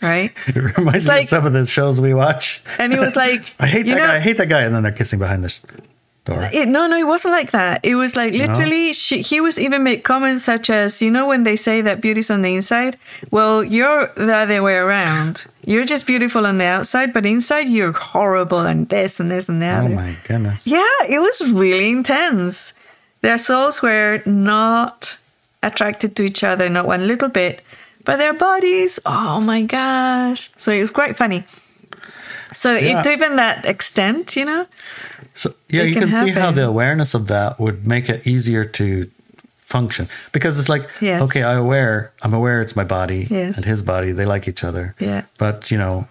right? 0.02 0.32
It 0.48 0.78
reminds 0.78 1.06
me 1.06 1.10
like- 1.12 1.24
of 1.24 1.30
some 1.30 1.46
of 1.46 1.54
the 1.54 1.66
shows 1.66 2.00
we 2.02 2.14
watch. 2.14 2.62
And 2.78 2.94
he 2.94 3.00
was 3.00 3.16
like, 3.16 3.54
I 3.60 3.68
hate 3.68 3.84
that 3.84 3.96
know, 3.96 4.08
guy. 4.08 4.16
I 4.16 4.20
hate 4.20 4.38
that 4.38 4.50
guy. 4.50 4.62
And 4.64 4.76
then 4.76 4.84
they're 4.84 4.92
kissing 4.92 5.20
behind 5.20 5.44
this. 5.44 5.66
It, 6.54 6.68
no, 6.68 6.88
no, 6.88 6.98
it 6.98 7.08
wasn't 7.08 7.34
like 7.34 7.52
that. 7.52 7.80
It 7.84 7.96
was 7.96 8.16
like 8.16 8.34
literally, 8.34 8.94
she, 8.94 9.22
he 9.22 9.42
was 9.42 9.58
even 9.60 9.84
made 9.84 10.04
comments 10.04 10.44
such 10.44 10.70
as, 10.70 11.02
you 11.02 11.12
know, 11.12 11.26
when 11.28 11.44
they 11.44 11.56
say 11.56 11.82
that 11.82 12.02
beauty's 12.02 12.30
on 12.30 12.42
the 12.42 12.56
inside, 12.56 12.98
well, 13.32 13.64
you're 13.64 14.08
the 14.16 14.36
other 14.36 14.62
way 14.62 14.76
around. 14.76 15.46
You're 15.66 15.86
just 15.86 16.06
beautiful 16.08 16.46
on 16.46 16.58
the 16.58 16.66
outside, 16.66 17.14
but 17.14 17.26
inside 17.26 17.68
you're 17.70 17.92
horrible 17.92 18.62
and 18.62 18.88
this 18.90 19.20
and 19.20 19.30
this 19.30 19.50
and 19.50 19.62
that. 19.62 19.84
Oh 19.86 19.90
my 19.90 20.16
goodness. 20.28 20.66
Yeah, 20.68 20.84
it 21.08 21.20
was 21.20 21.52
really 21.52 21.90
intense. 21.90 22.74
Their 23.22 23.38
souls 23.38 23.82
were 23.82 24.22
not 24.26 25.18
attracted 25.62 26.16
to 26.16 26.24
each 26.24 26.44
other, 26.44 26.70
not 26.70 26.86
one 26.88 27.06
little 27.08 27.30
bit, 27.30 27.62
but 28.06 28.18
their 28.18 28.34
bodies, 28.34 29.00
oh 29.06 29.42
my 29.42 29.62
gosh. 29.62 30.50
So 30.56 30.72
it 30.72 30.80
was 30.82 30.90
quite 30.92 31.16
funny. 31.18 31.44
So 32.54 32.76
Yeah. 32.76 33.00
it 33.02 33.04
to 33.04 33.12
even 33.12 33.36
that 33.36 33.66
extent, 33.66 34.36
you 34.36 34.46
know? 34.46 34.66
So 35.40 35.54
yeah, 35.70 35.84
It 35.84 35.88
you 35.90 35.94
can 35.94 36.10
can, 36.10 36.26
see 36.26 36.32
how 36.32 36.52
the 36.52 36.66
awareness 36.66 37.14
of 37.14 37.28
that 37.28 37.60
would 37.62 37.88
make 37.88 38.10
it 38.10 38.28
easier 38.28 38.66
to 38.80 39.10
function 39.56 40.10
because 40.34 40.60
it's 40.60 40.68
like 40.68 40.90
Yes. 41.00 41.22
okay 41.22 41.44
i 41.44 41.54
aware 41.54 42.12
i'm 42.24 42.34
aware 42.34 42.60
it's 42.60 42.76
my 42.76 42.84
body 42.84 43.28
Yes. 43.30 43.56
and 43.56 43.66
his 43.66 43.82
body 43.84 44.12
they 44.12 44.26
like 44.26 44.48
each 44.48 44.64
other 44.64 44.96
Yeah. 45.00 45.22
but 45.38 45.70
you 45.72 45.78
know 45.78 46.08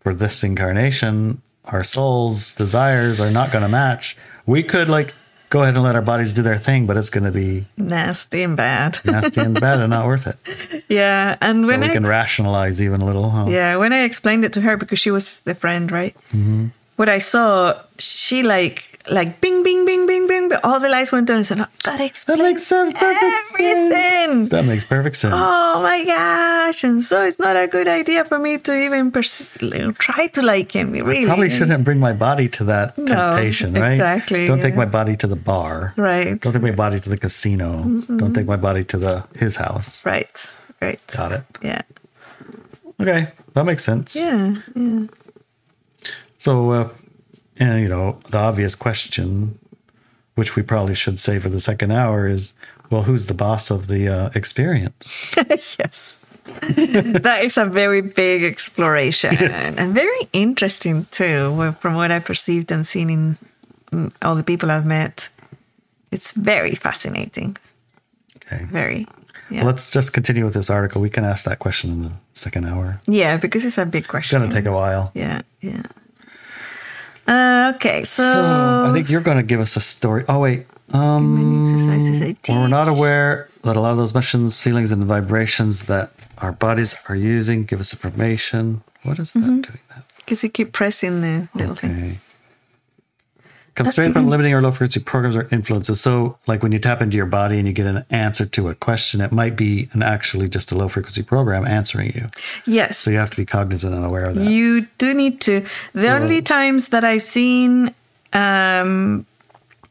for 0.00 0.14
this 0.14 0.44
incarnation 0.44 1.42
our 1.66 1.82
souls 1.82 2.54
desires 2.54 3.20
are 3.20 3.32
not 3.32 3.50
going 3.52 3.62
to 3.62 3.68
match 3.68 4.16
we 4.46 4.62
could 4.62 4.88
like 4.88 5.12
go 5.50 5.62
ahead 5.62 5.74
and 5.74 5.82
let 5.82 5.96
our 5.96 6.02
bodies 6.12 6.32
do 6.32 6.40
their 6.42 6.56
thing 6.56 6.86
but 6.86 6.96
it's 6.96 7.10
going 7.10 7.24
to 7.24 7.32
be 7.32 7.66
Nasty 7.76 8.42
and 8.44 8.56
bad. 8.56 8.98
nasty 9.04 9.40
and 9.40 9.58
bad 9.60 9.80
and 9.80 9.90
not 9.90 10.06
worth 10.06 10.26
it 10.28 10.36
yeah. 10.88 11.36
And 11.40 11.66
so 11.66 11.72
when 11.72 11.80
we 11.80 11.86
I 11.90 11.92
can 11.92 12.06
rationalize 12.06 12.80
even 12.80 13.00
a 13.02 13.04
little 13.04 13.28
huh? 13.30 13.46
Yeah, 13.50 13.76
when 13.76 13.92
I 13.92 14.04
explained 14.04 14.44
it 14.44 14.52
to 14.54 14.60
her 14.62 14.76
because 14.78 14.98
she 15.00 15.10
was 15.10 15.40
the 15.40 15.54
friend, 15.54 15.90
right? 15.90 16.14
Mm-hmm. 16.32 16.66
What 16.98 17.08
I 17.08 17.18
saw, 17.18 17.80
she 17.98 18.42
like 18.42 18.88
like 19.08 19.40
bing 19.40 19.62
bing 19.62 19.86
bing 19.86 20.06
bing 20.06 20.26
bing, 20.26 20.50
all 20.64 20.80
the 20.80 20.88
lights 20.88 21.12
went 21.12 21.30
on 21.30 21.36
and 21.36 21.46
said, 21.46 21.60
"Oh, 21.60 21.66
"That 21.84 21.98
that 22.26 22.38
makes 22.38 22.72
everything." 22.72 23.90
sense. 23.90 24.50
that 24.50 24.64
makes 24.64 24.84
perfect 24.84 25.16
sense 25.16 25.32
Oh 25.36 25.80
my 25.82 26.04
gosh! 26.04 26.82
And 26.84 27.00
so 27.00 27.22
it's 27.22 27.38
not 27.38 27.56
a 27.56 27.66
good 27.66 27.86
idea 27.88 28.24
for 28.24 28.38
me 28.38 28.58
to 28.58 28.72
even 28.74 29.10
pers- 29.10 29.48
try 29.98 30.26
to 30.26 30.42
like 30.42 30.72
him. 30.72 30.90
Really, 30.92 31.26
Probably 31.26 31.50
shouldn't 31.50 31.84
bring 31.84 32.00
my 32.00 32.12
body 32.12 32.48
to 32.58 32.64
that 32.64 32.98
No, 32.98 33.06
temptation, 33.14 33.74
right? 33.74 33.92
exactly, 33.92 34.46
Don't 34.46 34.60
take 34.60 34.74
my 34.76 34.84
body 34.98 35.16
to 35.16 35.26
the 35.26 35.36
bar. 35.36 35.94
Right. 35.96 36.26
Mm-hmm. 36.26 36.42
Don't 36.42 36.52
take 36.52 36.62
my 36.62 36.76
body 36.84 36.98
to 37.00 37.08
the 37.08 37.16
casino. 37.16 37.84
Don't 38.18 38.34
take 38.34 38.46
my 38.46 38.56
body 38.56 38.84
to 38.84 38.98
the 38.98 39.24
his 39.38 39.56
house. 39.56 40.04
Right. 40.04 40.34
Right. 40.82 41.00
Got 41.16 41.32
it. 41.32 41.44
Yeah. 41.62 41.82
Okay, 43.00 43.30
that 43.54 43.64
makes 43.64 43.84
sense. 43.84 44.16
Yeah. 44.16 44.56
Yeah. 44.74 45.06
So, 46.38 46.70
uh, 46.70 46.88
and 47.58 47.82
you 47.82 47.88
know, 47.88 48.18
the 48.30 48.38
obvious 48.38 48.74
question, 48.74 49.58
which 50.34 50.56
we 50.56 50.62
probably 50.62 50.94
should 50.94 51.20
say 51.20 51.38
for 51.38 51.48
the 51.48 51.60
second 51.60 51.90
hour, 51.92 52.26
is, 52.26 52.54
well, 52.90 53.02
who's 53.02 53.26
the 53.26 53.34
boss 53.34 53.70
of 53.70 53.88
the 53.88 54.08
uh, 54.08 54.30
experience? 54.34 55.34
yes. 55.78 56.18
that 56.62 57.40
is 57.42 57.58
a 57.58 57.66
very 57.66 58.00
big 58.00 58.42
exploration 58.42 59.36
and 59.36 59.94
very 59.94 60.28
interesting 60.32 61.04
too, 61.10 61.74
from 61.80 61.94
what 61.94 62.10
I 62.10 62.20
perceived 62.20 62.72
and 62.72 62.86
seen 62.86 63.10
in 63.10 63.38
mm, 63.92 64.12
all 64.22 64.34
the 64.34 64.42
people 64.42 64.70
I've 64.70 64.86
met. 64.86 65.28
It's 66.10 66.32
very 66.32 66.74
fascinating. 66.74 67.58
Okay. 68.36 68.64
Very. 68.64 69.06
Yeah. 69.50 69.64
Let's 69.64 69.90
just 69.90 70.14
continue 70.14 70.44
with 70.44 70.54
this 70.54 70.70
article. 70.70 71.02
We 71.02 71.10
can 71.10 71.24
ask 71.24 71.44
that 71.44 71.58
question 71.58 71.90
in 71.90 72.02
the 72.02 72.12
second 72.32 72.66
hour. 72.66 73.00
yeah, 73.06 73.36
because 73.36 73.64
it's 73.64 73.78
a 73.78 73.84
big 73.86 74.06
question 74.06 74.36
It's 74.36 74.42
going 74.42 74.50
to 74.50 74.56
take 74.56 74.66
a 74.66 74.74
while. 74.74 75.10
Yeah, 75.14 75.42
yeah. 75.60 75.82
Uh, 77.28 77.72
okay, 77.76 78.04
so, 78.04 78.22
So 78.22 78.84
I 78.86 78.92
think 78.92 79.10
you're 79.10 79.20
going 79.20 79.36
to 79.36 79.42
give 79.42 79.60
us 79.60 79.76
a 79.76 79.80
story. 79.80 80.24
Oh 80.28 80.40
wait, 80.40 80.66
um, 80.94 81.34
many 81.34 81.60
exercises 81.60 82.22
I 82.22 82.36
well, 82.48 82.62
we're 82.62 82.68
not 82.68 82.88
aware 82.88 83.48
that 83.62 83.76
a 83.76 83.80
lot 83.80 83.90
of 83.92 83.98
those 83.98 84.12
emotions, 84.12 84.58
feelings, 84.60 84.90
and 84.92 85.04
vibrations 85.04 85.86
that 85.86 86.10
our 86.38 86.52
bodies 86.52 86.94
are 87.08 87.16
using 87.16 87.64
give 87.64 87.80
us 87.80 87.92
information. 87.92 88.82
What 89.02 89.18
is 89.18 89.32
that 89.32 89.40
Mm-hmm. 89.40 89.60
doing? 89.60 89.78
That 89.94 90.02
because 90.18 90.42
you 90.42 90.48
keep 90.50 90.72
pressing 90.72 91.20
the 91.20 91.48
little 91.54 91.74
thing. 91.74 92.18
Comes 93.78 93.94
straight 93.94 94.12
from 94.12 94.26
limiting 94.26 94.52
or 94.52 94.60
low 94.60 94.72
frequency 94.72 94.98
programs 94.98 95.36
or 95.36 95.46
influences. 95.52 96.00
So, 96.00 96.36
like 96.48 96.64
when 96.64 96.72
you 96.72 96.80
tap 96.80 97.00
into 97.00 97.16
your 97.16 97.26
body 97.26 97.58
and 97.58 97.68
you 97.68 97.72
get 97.72 97.86
an 97.86 98.04
answer 98.10 98.44
to 98.44 98.68
a 98.68 98.74
question, 98.74 99.20
it 99.20 99.30
might 99.30 99.54
be 99.54 99.88
an 99.92 100.02
actually 100.02 100.48
just 100.48 100.72
a 100.72 100.74
low 100.74 100.88
frequency 100.88 101.22
program 101.22 101.64
answering 101.64 102.12
you. 102.12 102.26
Yes. 102.66 102.98
So 102.98 103.12
you 103.12 103.18
have 103.18 103.30
to 103.30 103.36
be 103.36 103.46
cognizant 103.46 103.94
and 103.94 104.04
aware 104.04 104.24
of 104.24 104.34
that. 104.34 104.44
You 104.44 104.88
do 104.98 105.14
need 105.14 105.40
to. 105.42 105.64
The 105.92 106.10
only 106.10 106.42
times 106.42 106.88
that 106.88 107.04
I've 107.04 107.22
seen 107.22 107.94
um, 108.32 109.24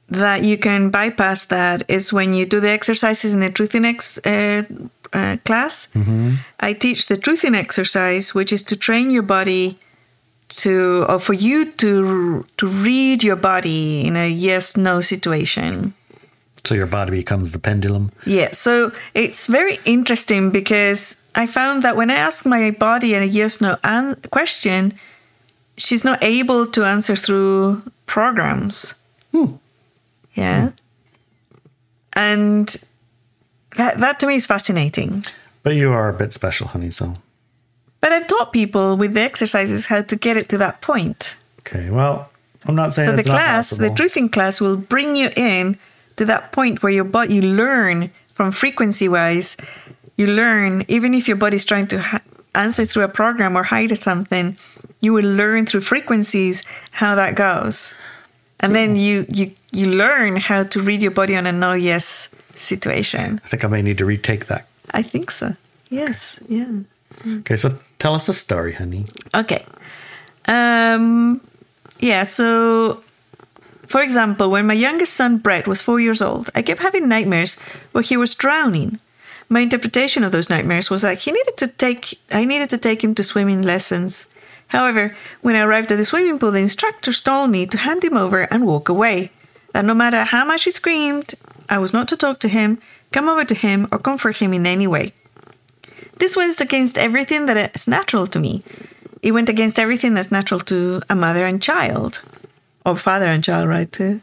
that 0.09 0.43
you 0.43 0.57
can 0.57 0.89
bypass 0.89 1.45
that 1.45 1.83
is 1.87 2.11
when 2.11 2.33
you 2.33 2.45
do 2.45 2.59
the 2.59 2.69
exercises 2.69 3.33
in 3.33 3.39
the 3.39 3.49
Truthing 3.49 3.85
X 3.85 4.19
uh, 4.25 4.63
uh, 5.13 5.37
class. 5.45 5.87
I 6.59 6.73
teach 6.73 7.07
the 7.07 7.15
Truthing 7.15 7.55
exercise, 7.55 8.35
which 8.35 8.51
is 8.51 8.63
to 8.63 8.75
train 8.75 9.11
your 9.11 9.23
body 9.23 9.79
to, 10.49 11.05
or 11.09 11.19
for 11.19 11.33
you 11.33 11.71
to 11.73 12.43
to 12.57 12.67
read 12.67 13.23
your 13.23 13.35
body 13.35 14.05
in 14.07 14.15
a 14.15 14.27
yes 14.29 14.77
no 14.77 15.01
situation. 15.01 15.93
so 16.65 16.75
your 16.75 16.87
body 16.87 17.11
becomes 17.11 17.51
the 17.51 17.59
pendulum. 17.59 18.11
Yeah, 18.25 18.51
so 18.51 18.91
it's 19.13 19.47
very 19.47 19.77
interesting 19.85 20.51
because 20.51 21.15
I 21.35 21.47
found 21.47 21.83
that 21.83 21.95
when 21.95 22.09
I 22.09 22.15
ask 22.15 22.45
my 22.45 22.71
body 22.71 23.13
a 23.15 23.23
yes 23.23 23.61
no 23.61 23.77
an- 23.83 24.15
question, 24.31 24.91
she's 25.77 26.03
not 26.03 26.19
able 26.23 26.65
to 26.71 26.83
answer 26.83 27.15
through 27.15 27.81
programs. 28.05 28.95
hmm. 29.31 29.55
Yeah. 30.33 30.71
And 32.13 32.67
that, 33.77 33.97
that 33.99 34.19
to 34.19 34.27
me 34.27 34.35
is 34.35 34.45
fascinating. 34.45 35.23
But 35.63 35.75
you 35.75 35.91
are 35.91 36.09
a 36.09 36.13
bit 36.13 36.33
special, 36.33 36.67
honey. 36.67 36.91
So 36.91 37.13
But 38.01 38.11
I've 38.11 38.27
taught 38.27 38.53
people 38.53 38.95
with 38.95 39.13
the 39.13 39.21
exercises 39.21 39.87
how 39.87 40.01
to 40.03 40.15
get 40.15 40.37
it 40.37 40.49
to 40.49 40.57
that 40.59 40.81
point. 40.81 41.35
okay. 41.61 41.89
Well, 41.89 42.29
I'm 42.65 42.75
not 42.75 42.93
saying 42.93 43.09
So 43.09 43.15
the 43.15 43.23
class, 43.23 43.69
the 43.71 43.89
truthing 43.89 44.31
class, 44.31 44.59
will 44.61 44.77
bring 44.77 45.15
you 45.15 45.29
in 45.35 45.77
to 46.17 46.25
that 46.25 46.51
point 46.51 46.83
where 46.83 46.91
your 46.91 47.03
body 47.05 47.35
you 47.35 47.41
learn 47.41 48.09
from 48.33 48.51
frequency 48.51 49.07
wise. 49.07 49.57
You 50.17 50.27
learn 50.27 50.83
even 50.87 51.13
if 51.13 51.27
your 51.27 51.37
body's 51.37 51.65
trying 51.65 51.87
to 51.87 51.99
ha- 52.01 52.21
answer 52.55 52.85
through 52.85 53.03
a 53.03 53.07
program 53.09 53.55
or 53.55 53.63
hide 53.63 53.95
something, 53.97 54.57
you 54.99 55.13
will 55.13 55.25
learn 55.25 55.65
through 55.65 55.81
frequencies 55.81 56.63
how 56.91 57.15
that 57.15 57.35
goes, 57.35 57.93
and 58.59 58.75
then 58.75 58.95
you 58.95 59.25
you 59.29 59.51
you 59.71 59.87
learn 59.87 60.35
how 60.37 60.63
to 60.63 60.81
read 60.81 61.01
your 61.01 61.11
body 61.11 61.35
on 61.35 61.45
a 61.45 61.51
no 61.51 61.73
yes 61.73 62.29
situation. 62.55 63.39
I 63.45 63.47
think 63.47 63.63
I 63.63 63.67
may 63.67 63.81
need 63.81 63.97
to 63.99 64.05
retake 64.05 64.47
that. 64.47 64.65
I 64.91 65.03
think 65.03 65.31
so. 65.31 65.55
Yes. 65.89 66.39
Yeah. 66.49 66.65
Okay, 67.39 67.57
so 67.57 67.77
tell 67.99 68.13
us 68.13 68.29
a 68.29 68.33
story, 68.33 68.73
honey. 68.73 69.05
Okay. 69.33 69.65
Um, 70.47 71.41
yeah, 71.99 72.23
so 72.23 73.01
for 73.87 74.01
example, 74.01 74.51
when 74.51 74.67
my 74.67 74.73
youngest 74.73 75.13
son 75.13 75.37
Brett 75.37 75.67
was 75.67 75.81
four 75.81 75.99
years 75.99 76.21
old, 76.21 76.49
I 76.53 76.61
kept 76.61 76.81
having 76.81 77.07
nightmares 77.07 77.55
where 77.93 78.03
he 78.03 78.17
was 78.17 78.35
drowning. 78.35 78.99
My 79.49 79.61
interpretation 79.61 80.25
of 80.25 80.33
those 80.33 80.49
nightmares 80.49 80.89
was 80.89 81.03
that 81.03 81.19
he 81.19 81.31
needed 81.31 81.55
to 81.57 81.67
take 81.67 82.19
I 82.31 82.43
needed 82.43 82.69
to 82.71 82.77
take 82.77 83.01
him 83.03 83.15
to 83.15 83.23
swimming 83.23 83.61
lessons. 83.61 84.27
However, 84.67 85.15
when 85.41 85.55
I 85.55 85.61
arrived 85.61 85.91
at 85.91 85.97
the 85.97 86.03
swimming 86.03 86.37
pool, 86.37 86.51
the 86.51 86.59
instructors 86.59 87.21
told 87.21 87.49
me 87.49 87.65
to 87.65 87.77
hand 87.77 88.03
him 88.03 88.17
over 88.17 88.41
and 88.51 88.65
walk 88.65 88.89
away. 88.89 89.31
That 89.71 89.85
no 89.85 89.93
matter 89.93 90.25
how 90.25 90.43
much 90.43 90.65
he 90.65 90.71
screamed, 90.71 91.33
I 91.69 91.77
was 91.77 91.93
not 91.93 92.09
to 92.09 92.17
talk 92.17 92.39
to 92.41 92.49
him, 92.49 92.79
come 93.13 93.29
over 93.29 93.45
to 93.45 93.55
him, 93.55 93.87
or 93.89 93.99
comfort 93.99 94.37
him 94.37 94.53
in 94.53 94.65
any 94.65 94.87
way. 94.87 95.13
This 96.19 96.35
went 96.35 96.59
against 96.59 96.97
everything 96.97 97.45
that 97.45 97.75
is 97.75 97.87
natural 97.87 98.27
to 98.27 98.39
me. 98.39 98.63
It 99.21 99.31
went 99.31 99.49
against 99.49 99.79
everything 99.79 100.13
that's 100.13 100.31
natural 100.31 100.59
to 100.61 101.01
a 101.09 101.15
mother 101.15 101.45
and 101.45 101.61
child, 101.61 102.21
or 102.85 102.95
father 102.95 103.27
and 103.27 103.43
child, 103.43 103.67
right? 103.67 103.91
Too. 103.91 104.21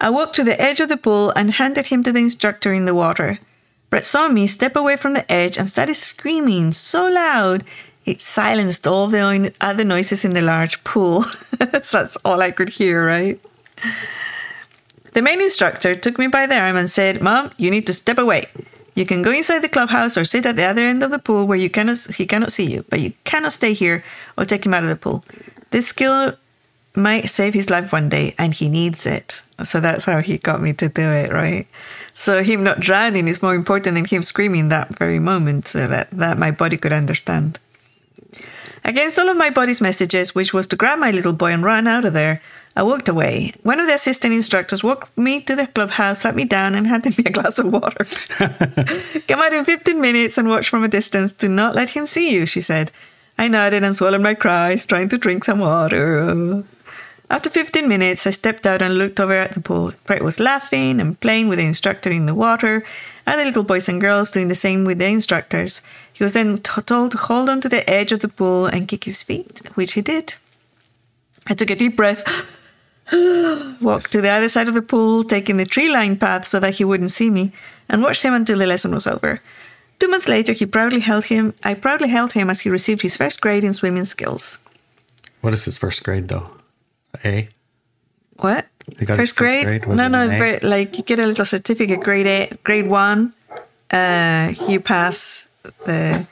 I 0.00 0.10
walked 0.10 0.34
to 0.36 0.44
the 0.44 0.60
edge 0.60 0.80
of 0.80 0.88
the 0.88 0.96
pool 0.96 1.32
and 1.36 1.52
handed 1.52 1.86
him 1.86 2.02
to 2.02 2.12
the 2.12 2.20
instructor 2.20 2.72
in 2.72 2.86
the 2.86 2.94
water. 2.94 3.38
Brett 3.90 4.04
saw 4.04 4.28
me 4.28 4.46
step 4.46 4.74
away 4.74 4.96
from 4.96 5.12
the 5.12 5.30
edge 5.30 5.58
and 5.58 5.68
started 5.68 5.94
screaming 5.94 6.72
so 6.72 7.08
loud 7.08 7.64
it 8.04 8.20
silenced 8.20 8.86
all 8.86 9.06
the 9.06 9.52
other 9.60 9.84
noises 9.84 10.24
in 10.24 10.34
the 10.34 10.42
large 10.42 10.82
pool. 10.84 11.22
so 11.22 11.36
that's 11.60 12.16
all 12.24 12.42
I 12.42 12.50
could 12.50 12.68
hear, 12.68 13.06
right? 13.06 13.40
The 15.12 15.22
main 15.22 15.40
instructor 15.40 15.94
took 15.94 16.18
me 16.18 16.26
by 16.26 16.46
the 16.46 16.58
arm 16.58 16.76
and 16.76 16.90
said, 16.90 17.22
Mom, 17.22 17.52
you 17.58 17.70
need 17.70 17.86
to 17.86 17.92
step 17.92 18.18
away. 18.18 18.46
You 18.94 19.06
can 19.06 19.22
go 19.22 19.30
inside 19.30 19.60
the 19.60 19.68
clubhouse 19.68 20.16
or 20.18 20.24
sit 20.24 20.44
at 20.44 20.56
the 20.56 20.64
other 20.64 20.82
end 20.82 21.02
of 21.02 21.10
the 21.10 21.18
pool 21.18 21.46
where 21.46 21.58
you 21.58 21.70
cannot 21.70 21.98
he 22.14 22.26
cannot 22.26 22.52
see 22.52 22.70
you, 22.70 22.84
but 22.90 23.00
you 23.00 23.12
cannot 23.24 23.52
stay 23.52 23.72
here 23.72 24.04
or 24.36 24.44
take 24.44 24.66
him 24.66 24.74
out 24.74 24.82
of 24.82 24.88
the 24.88 24.96
pool. 24.96 25.24
This 25.70 25.88
skill 25.88 26.34
might 26.94 27.30
save 27.30 27.54
his 27.54 27.70
life 27.70 27.92
one 27.92 28.08
day 28.08 28.34
and 28.38 28.52
he 28.52 28.68
needs 28.68 29.06
it. 29.06 29.42
So 29.64 29.80
that's 29.80 30.04
how 30.04 30.20
he 30.20 30.38
got 30.38 30.60
me 30.60 30.72
to 30.74 30.88
do 30.88 31.10
it, 31.10 31.32
right? 31.32 31.66
So 32.12 32.42
him 32.42 32.62
not 32.62 32.80
drowning 32.80 33.28
is 33.28 33.42
more 33.42 33.54
important 33.54 33.94
than 33.94 34.04
him 34.04 34.22
screaming 34.22 34.68
that 34.68 34.96
very 34.98 35.18
moment 35.18 35.66
so 35.68 35.86
that, 35.86 36.10
that 36.10 36.38
my 36.38 36.50
body 36.50 36.76
could 36.76 36.92
understand. 36.92 37.58
Against 38.84 39.18
all 39.18 39.28
of 39.28 39.36
my 39.36 39.50
body's 39.50 39.80
messages, 39.80 40.34
which 40.34 40.52
was 40.52 40.66
to 40.68 40.76
grab 40.76 40.98
my 40.98 41.12
little 41.12 41.32
boy 41.32 41.52
and 41.52 41.64
run 41.64 41.86
out 41.86 42.04
of 42.04 42.12
there, 42.12 42.42
I 42.74 42.82
walked 42.82 43.08
away. 43.08 43.52
One 43.62 43.80
of 43.80 43.86
the 43.86 43.94
assistant 43.94 44.32
instructors 44.32 44.82
walked 44.82 45.16
me 45.18 45.42
to 45.42 45.54
the 45.54 45.66
clubhouse, 45.66 46.22
sat 46.22 46.34
me 46.34 46.44
down, 46.46 46.74
and 46.74 46.86
handed 46.86 47.18
me 47.18 47.24
a 47.26 47.30
glass 47.30 47.58
of 47.58 47.70
water. 47.70 48.04
Come 49.28 49.40
out 49.40 49.52
in 49.52 49.64
15 49.66 50.00
minutes 50.00 50.38
and 50.38 50.48
watch 50.48 50.70
from 50.70 50.82
a 50.82 50.88
distance. 50.88 51.32
Do 51.32 51.48
not 51.48 51.74
let 51.74 51.90
him 51.90 52.06
see 52.06 52.32
you, 52.32 52.46
she 52.46 52.62
said. 52.62 52.90
I 53.38 53.48
nodded 53.48 53.84
and 53.84 53.94
swallowed 53.94 54.22
my 54.22 54.34
cries, 54.34 54.86
trying 54.86 55.10
to 55.10 55.18
drink 55.18 55.44
some 55.44 55.58
water. 55.58 56.64
After 57.28 57.50
15 57.50 57.88
minutes, 57.88 58.26
I 58.26 58.30
stepped 58.30 58.66
out 58.66 58.80
and 58.80 58.96
looked 58.96 59.20
over 59.20 59.34
at 59.34 59.52
the 59.52 59.60
pool. 59.60 59.92
Brett 60.06 60.22
was 60.22 60.40
laughing 60.40 60.98
and 60.98 61.20
playing 61.20 61.48
with 61.48 61.58
the 61.58 61.66
instructor 61.66 62.10
in 62.10 62.24
the 62.24 62.34
water, 62.34 62.84
other 63.26 63.44
little 63.44 63.64
boys 63.64 63.88
and 63.88 64.00
girls 64.00 64.30
doing 64.30 64.48
the 64.48 64.54
same 64.54 64.84
with 64.84 64.98
the 64.98 65.06
instructors. 65.06 65.82
He 66.12 66.24
was 66.24 66.34
then 66.34 66.56
t- 66.58 66.82
told 66.82 67.12
to 67.12 67.18
hold 67.18 67.50
on 67.50 67.60
to 67.62 67.68
the 67.68 67.88
edge 67.88 68.12
of 68.12 68.20
the 68.20 68.28
pool 68.28 68.66
and 68.66 68.88
kick 68.88 69.04
his 69.04 69.22
feet, 69.22 69.60
which 69.74 69.92
he 69.92 70.00
did. 70.00 70.34
I 71.46 71.54
took 71.54 71.70
a 71.70 71.76
deep 71.76 71.96
breath 71.96 72.22
walked 73.80 74.10
to 74.12 74.20
the 74.20 74.30
other 74.30 74.48
side 74.48 74.68
of 74.68 74.74
the 74.74 74.82
pool, 74.82 75.24
taking 75.24 75.56
the 75.56 75.64
tree 75.66 75.90
lined 75.90 76.20
path 76.20 76.46
so 76.46 76.58
that 76.60 76.74
he 76.74 76.84
wouldn't 76.84 77.10
see 77.10 77.30
me, 77.30 77.52
and 77.88 78.02
watched 78.02 78.22
him 78.22 78.34
until 78.34 78.58
the 78.58 78.66
lesson 78.66 78.92
was 78.94 79.06
over. 79.06 79.40
Two 79.98 80.08
months 80.08 80.28
later, 80.28 80.52
he 80.52 80.66
proudly 80.66 81.00
held 81.00 81.26
him. 81.26 81.54
I 81.62 81.74
proudly 81.74 82.08
held 82.08 82.32
him 82.32 82.50
as 82.50 82.60
he 82.60 82.70
received 82.70 83.02
his 83.02 83.16
first 83.16 83.40
grade 83.40 83.64
in 83.64 83.72
swimming 83.72 84.04
skills. 84.04 84.58
What 85.42 85.54
is 85.54 85.64
his 85.64 85.78
first 85.78 86.02
grade 86.04 86.28
though? 86.28 86.50
A. 87.24 87.48
What? 88.36 88.66
Got 89.04 89.16
first 89.18 89.36
grade? 89.36 89.86
no, 89.86 90.08
no. 90.08 90.26
very- 90.28 90.58
Like 90.60 90.98
you 90.98 91.04
get 91.04 91.18
a 91.20 91.26
little 91.26 91.44
certificate, 91.44 92.00
grade 92.00 92.26
A, 92.26 92.58
grade 92.64 92.88
one. 92.88 93.32
Uh, 93.90 94.54
you 94.68 94.80
pass 94.80 95.46
the 95.84 96.26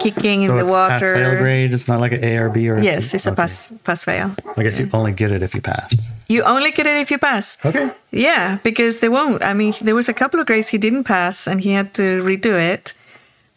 kicking 0.00 0.46
So 0.46 0.52
in 0.52 0.56
the 0.58 0.64
it's 0.64 0.72
pass 0.72 1.00
fail 1.00 1.12
water. 1.28 1.36
grade. 1.38 1.72
It's 1.72 1.86
not 1.88 2.00
like 2.00 2.12
an 2.12 2.24
A 2.24 2.36
or 2.38 2.48
B 2.48 2.68
or 2.68 2.76
a 2.76 2.82
Yes, 2.82 3.10
C? 3.10 3.16
it's 3.16 3.26
a 3.26 3.32
pass 3.32 3.72
pass 3.84 4.04
fail. 4.04 4.34
I 4.56 4.62
guess 4.62 4.78
you 4.78 4.88
only 4.92 5.12
get 5.12 5.30
it 5.32 5.42
if 5.42 5.54
you 5.54 5.60
pass. 5.60 5.94
You 6.28 6.42
only 6.44 6.70
get 6.72 6.86
it 6.86 6.96
if 6.96 7.10
you 7.10 7.18
pass. 7.18 7.58
Okay. 7.64 7.90
Yeah, 8.10 8.58
because 8.62 9.00
they 9.00 9.08
won't. 9.08 9.42
I 9.42 9.52
mean, 9.54 9.74
there 9.82 9.94
was 9.94 10.08
a 10.08 10.14
couple 10.14 10.40
of 10.40 10.46
grades 10.46 10.68
he 10.70 10.78
didn't 10.78 11.04
pass, 11.04 11.46
and 11.46 11.60
he 11.60 11.72
had 11.72 11.92
to 11.94 12.22
redo 12.24 12.54
it. 12.72 12.94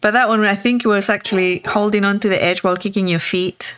But 0.02 0.12
that 0.12 0.28
one, 0.28 0.44
I 0.44 0.54
think, 0.56 0.84
was 0.84 1.08
actually 1.08 1.62
holding 1.66 2.04
on 2.04 2.20
to 2.20 2.28
the 2.28 2.42
edge 2.42 2.62
while 2.62 2.76
kicking 2.76 3.08
your 3.08 3.18
feet 3.20 3.76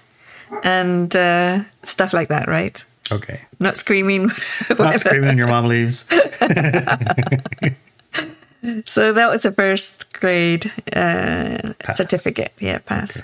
and 0.65 1.15
uh, 1.15 1.61
stuff 1.83 2.13
like 2.13 2.29
that, 2.29 2.49
right? 2.49 2.85
Okay. 3.13 3.41
Not 3.61 3.77
screaming. 3.77 4.31
Not 4.79 5.01
screaming 5.01 5.29
when 5.29 5.39
your 5.39 5.47
mom 5.47 5.67
leaves. 5.69 6.05
So 8.87 9.13
that 9.13 9.31
was 9.31 9.43
the 9.43 9.53
first 9.53 10.13
grade 10.13 10.73
uh, 10.95 11.75
certificate. 11.95 12.53
Yeah, 12.59 12.79
pass. 12.79 13.23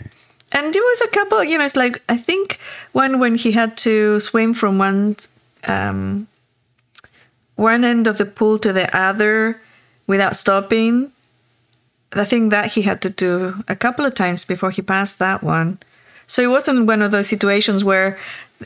And 0.53 0.73
there 0.73 0.83
was 0.83 1.01
a 1.01 1.09
couple, 1.09 1.43
you 1.43 1.59
know, 1.59 1.65
it's 1.65 1.77
like, 1.77 2.01
I 2.09 2.17
think 2.17 2.61
one 2.93 3.19
when 3.19 3.35
he 3.35 3.51
had 3.51 3.77
to 3.79 4.21
swim 4.21 4.55
from 4.55 4.79
one, 4.79 5.17
um, 5.65 6.29
one 7.57 7.85
end 7.85 8.07
of 8.07 8.19
the 8.19 8.27
pool 8.27 8.59
to 8.61 8.73
the 8.73 8.97
other 8.97 9.61
without 10.07 10.37
stopping. 10.37 11.11
I 12.13 12.25
think 12.25 12.53
that 12.53 12.73
he 12.73 12.83
had 12.83 13.03
to 13.03 13.11
do 13.11 13.65
a 13.67 13.75
couple 13.75 14.07
of 14.07 14.15
times 14.15 14.45
before 14.45 14.71
he 14.71 14.83
passed 14.83 15.19
that 15.19 15.43
one. 15.43 15.79
So 16.29 16.43
it 16.43 16.47
wasn't 16.47 16.87
one 16.87 17.03
of 17.03 17.11
those 17.11 17.29
situations 17.29 17.83
where 17.83 18.19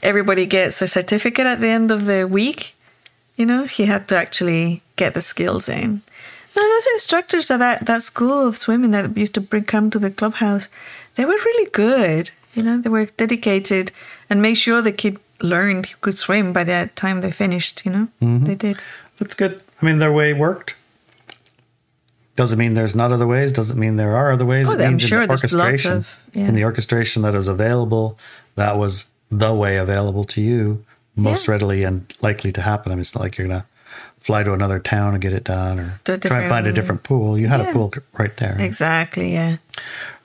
everybody 0.03 0.45
gets 0.45 0.83
a 0.83 0.87
certificate 0.87 1.47
at 1.47 1.61
the 1.61 1.69
end 1.69 1.91
of 1.91 2.05
the 2.05 2.27
week. 2.27 2.75
You 3.37 3.47
know, 3.47 3.65
he 3.65 3.87
had 3.87 4.09
to 4.09 4.17
actually 4.17 4.83
get 4.97 5.15
the 5.15 5.23
skills 5.23 5.69
in. 5.69 6.03
No, 6.79 6.85
those 6.85 6.93
instructors 6.95 7.51
at 7.51 7.59
that, 7.59 7.87
that 7.87 8.03
school 8.03 8.47
of 8.47 8.57
swimming 8.57 8.93
that 8.93 9.17
used 9.17 9.35
to 9.35 9.41
bring 9.41 9.65
come 9.65 9.91
to 9.91 9.99
the 9.99 10.11
clubhouse, 10.11 10.69
they 11.17 11.25
were 11.25 11.33
really 11.33 11.71
good. 11.71 12.31
You 12.55 12.63
know, 12.63 12.81
they 12.81 12.91
were 12.91 13.07
dedicated 13.07 13.93
and 14.31 14.41
made 14.43 14.55
sure 14.55 14.81
the 14.83 14.93
kid 14.93 15.19
learned 15.41 15.87
he 15.87 15.95
could 16.01 16.17
swim 16.17 16.53
by 16.53 16.65
the 16.65 16.91
time 16.95 17.21
they 17.21 17.31
finished. 17.31 17.85
You 17.85 17.93
know, 17.93 18.09
mm-hmm. 18.23 18.45
they 18.45 18.55
did. 18.55 18.83
That's 19.19 19.35
good. 19.35 19.63
I 19.83 19.87
mean, 19.87 19.99
their 19.99 20.13
way 20.13 20.33
worked. 20.33 20.77
Doesn't 22.37 22.59
mean 22.59 22.75
there's 22.75 22.95
not 22.95 23.11
other 23.11 23.27
ways. 23.27 23.53
Doesn't 23.53 23.79
mean 23.79 23.97
there 23.97 24.15
are 24.15 24.31
other 24.31 24.47
ways. 24.47 24.69
Oh, 24.69 24.75
I'm 24.75 24.95
in 24.95 24.99
sure 24.99 25.23
the 25.23 25.27
there's 25.29 25.53
lots 25.53 25.65
orchestration, 25.65 25.93
of- 25.93 26.23
yeah. 26.33 26.49
in 26.49 26.55
the 26.55 26.65
orchestration 26.65 27.23
that 27.23 27.35
was 27.35 27.49
available, 27.49 28.17
that 28.55 28.79
was 28.79 29.11
the 29.31 29.53
way 29.53 29.77
available 29.77 30.25
to 30.25 30.41
you 30.41 30.85
most 31.17 31.49
Yeah. 31.49 31.53
readily 31.53 31.83
and 31.83 32.15
likely 32.21 32.53
to 32.53 32.63
happen. 32.63 32.93
I 32.93 32.95
mean, 32.95 33.01
it's 33.01 33.15
not 33.15 33.23
like 33.23 33.37
you're 33.37 33.49
gonna 33.49 33.67
fly 34.21 34.43
to 34.43 34.53
another 34.53 34.79
town 34.79 35.15
and 35.15 35.23
get 35.23 35.33
it 35.33 35.45
done, 35.45 35.79
or 35.81 36.01
try 36.19 36.41
and 36.43 36.49
find 36.51 36.67
a 36.67 36.73
different- 36.73 37.03
pool. 37.03 37.39
You 37.39 37.49
had 37.49 37.61
Yeah. 37.61 37.71
a 37.71 37.73
pool 37.73 37.93
right 38.19 38.37
there, 38.37 38.57
Exactly. 38.59 39.33
Yeah. 39.33 39.57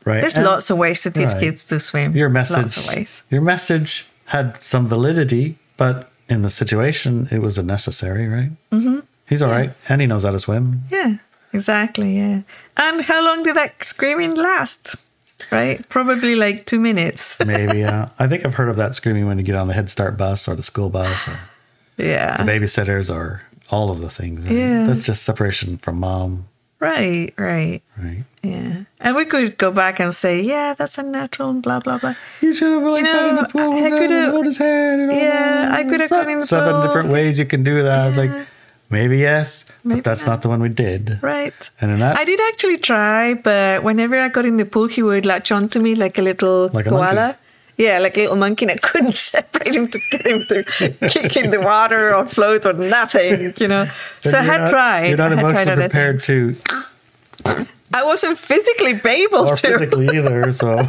right? 0.06 0.22
There's 0.22 0.36
And 0.36 0.46
lots 0.46 0.70
of 0.70 0.78
ways 0.78 1.02
to 1.02 1.12
teach 1.12 1.28
Right. 1.28 1.40
kids 1.40 1.66
to 1.66 1.80
swim. 1.80 2.16
Your 2.16 2.30
message, 2.30 2.78
your 3.30 3.42
message 3.42 4.08
had 4.26 4.62
some 4.62 4.88
validity, 4.88 5.58
but 5.78 6.10
in 6.30 6.42
the 6.42 6.50
situation, 6.50 7.28
it 7.32 7.42
was 7.42 7.58
unnecessary, 7.58 8.28
right? 8.28 8.52
Mm-hmm. 8.72 9.00
He's 9.30 9.42
all 9.42 9.52
right, 9.52 9.72
and 9.88 10.02
he 10.02 10.08
knows 10.08 10.24
how 10.24 10.32
to 10.32 10.40
swim. 10.40 10.84
Yeah. 10.92 11.16
Exactly. 11.54 12.18
Yeah. 12.18 12.42
And 12.78 13.02
how 13.06 13.24
long 13.24 13.44
did 13.44 13.56
that 13.56 13.84
screaming 13.84 14.34
last? 14.36 14.96
Right. 15.52 15.88
Probably 15.90 16.36
like 16.36 16.66
two 16.66 16.80
minutes. 16.80 17.38
Maybe. 17.46 17.84
Uh, 17.84 18.08
I 18.18 18.28
think 18.28 18.44
I've 18.46 18.56
heard 18.56 18.70
of 18.70 18.78
that 18.78 18.96
screaming 18.96 19.28
when 19.28 19.38
you 19.38 19.44
get 19.44 19.56
on 19.56 19.68
the 19.68 19.74
Head 19.74 19.90
Start 19.90 20.18
bus 20.18 20.48
or 20.48 20.56
the 20.56 20.64
school 20.64 20.90
bus 20.90 21.28
or 21.28 21.38
yeah. 21.98 22.38
the 22.38 22.44
babysitters 22.44 23.14
or 23.14 23.42
all 23.70 23.90
of 23.92 24.00
the 24.02 24.10
things. 24.10 24.42
Right? 24.42 24.52
Yeah. 24.54 24.86
That's 24.88 25.04
just 25.04 25.24
separation 25.24 25.78
from 25.78 26.00
mom, 26.00 26.48
Right. 26.80 27.34
Right. 27.38 27.82
right? 27.98 28.24
Yeah. 28.44 28.84
And 29.00 29.16
we 29.16 29.24
could 29.26 29.58
go 29.58 29.72
back 29.72 30.00
and 30.02 30.14
say, 30.14 30.42
yeah, 30.42 30.74
that's 30.74 30.98
unnatural 30.98 31.50
and 31.52 31.62
blah, 31.64 31.80
blah, 31.80 31.98
blah. 31.98 32.16
You 32.42 32.54
should 32.54 32.72
have 32.74 32.84
like 32.84 33.06
You 33.06 33.12
got 33.14 33.30
in 33.30 33.36
know, 33.36 33.42
the 33.44 33.48
pool 33.48 33.72
I 33.86 33.90
could've- 33.90 34.12
and 34.12 34.32
hold 34.32 34.46
his 34.46 34.58
hand. 34.58 35.02
And 35.02 35.12
Yeah. 35.12 35.70
I 35.72 35.84
could've 35.84 36.02
It's 36.02 36.12
gone 36.12 36.30
in 36.30 36.40
the 36.40 36.46
seven 36.48 36.74
pool. 36.74 36.84
different 36.84 37.10
ways 37.14 37.40
you 37.40 37.46
can 37.46 37.64
do 37.64 37.84
that. 37.84 38.10
It's 38.10 38.18
like 38.18 38.32
maybe 38.90 39.18
yes, 39.20 39.64
Maybe 39.86 40.02
but 40.02 40.04
that's 40.10 40.26
not. 40.26 40.32
not. 40.34 40.42
the 40.42 40.50
one 40.50 40.62
we 40.62 40.70
did. 40.70 41.20
Right. 41.22 41.70
And 41.80 41.92
in 41.92 42.00
that, 42.00 42.18
I 42.18 42.26
did 42.26 42.40
actually 42.52 42.78
try, 42.80 43.34
but 43.34 43.82
whenever 43.84 44.20
I 44.20 44.28
got 44.28 44.44
in 44.46 44.58
the 44.58 44.66
pool, 44.66 44.88
he 44.88 45.02
would 45.02 45.26
latch 45.26 45.52
onto 45.54 45.80
me 45.80 45.96
like 45.96 46.18
a 46.18 46.22
little 46.22 46.70
Like 46.74 46.86
koala. 46.88 47.14
monkey. 47.16 47.38
Yeah, 47.78 48.00
like 48.00 48.16
a 48.18 48.22
little 48.22 48.36
monkey, 48.36 48.66
and 48.66 48.72
I 48.78 48.78
couldn't 48.78 49.16
separate 49.16 49.74
him 49.76 49.88
to 49.88 50.00
get 50.12 50.26
him 50.28 50.46
to 50.50 50.64
kick 51.10 51.36
in 51.38 51.50
the 51.50 51.60
water 51.62 52.14
or 52.16 52.26
float 52.26 52.66
or 52.66 52.74
nothing, 52.74 53.54
you 53.58 53.68
know. 53.68 53.86
then 54.22 54.32
so 54.34 54.38
I 54.38 54.42
had 54.44 54.62
not- 54.62 54.70
tried. 54.72 55.08
You're 55.08 55.18
not 55.18 55.34
I 55.34 55.40
emotionally 55.40 55.76
prepared 55.76 56.20
to 56.22 56.56
I 57.96 58.04
wasn't 58.04 58.38
physically 58.38 59.00
able 59.24 59.48
or 59.48 59.56
to. 59.56 59.68
physically 59.80 60.08
either. 60.18 60.52
So 60.52 60.88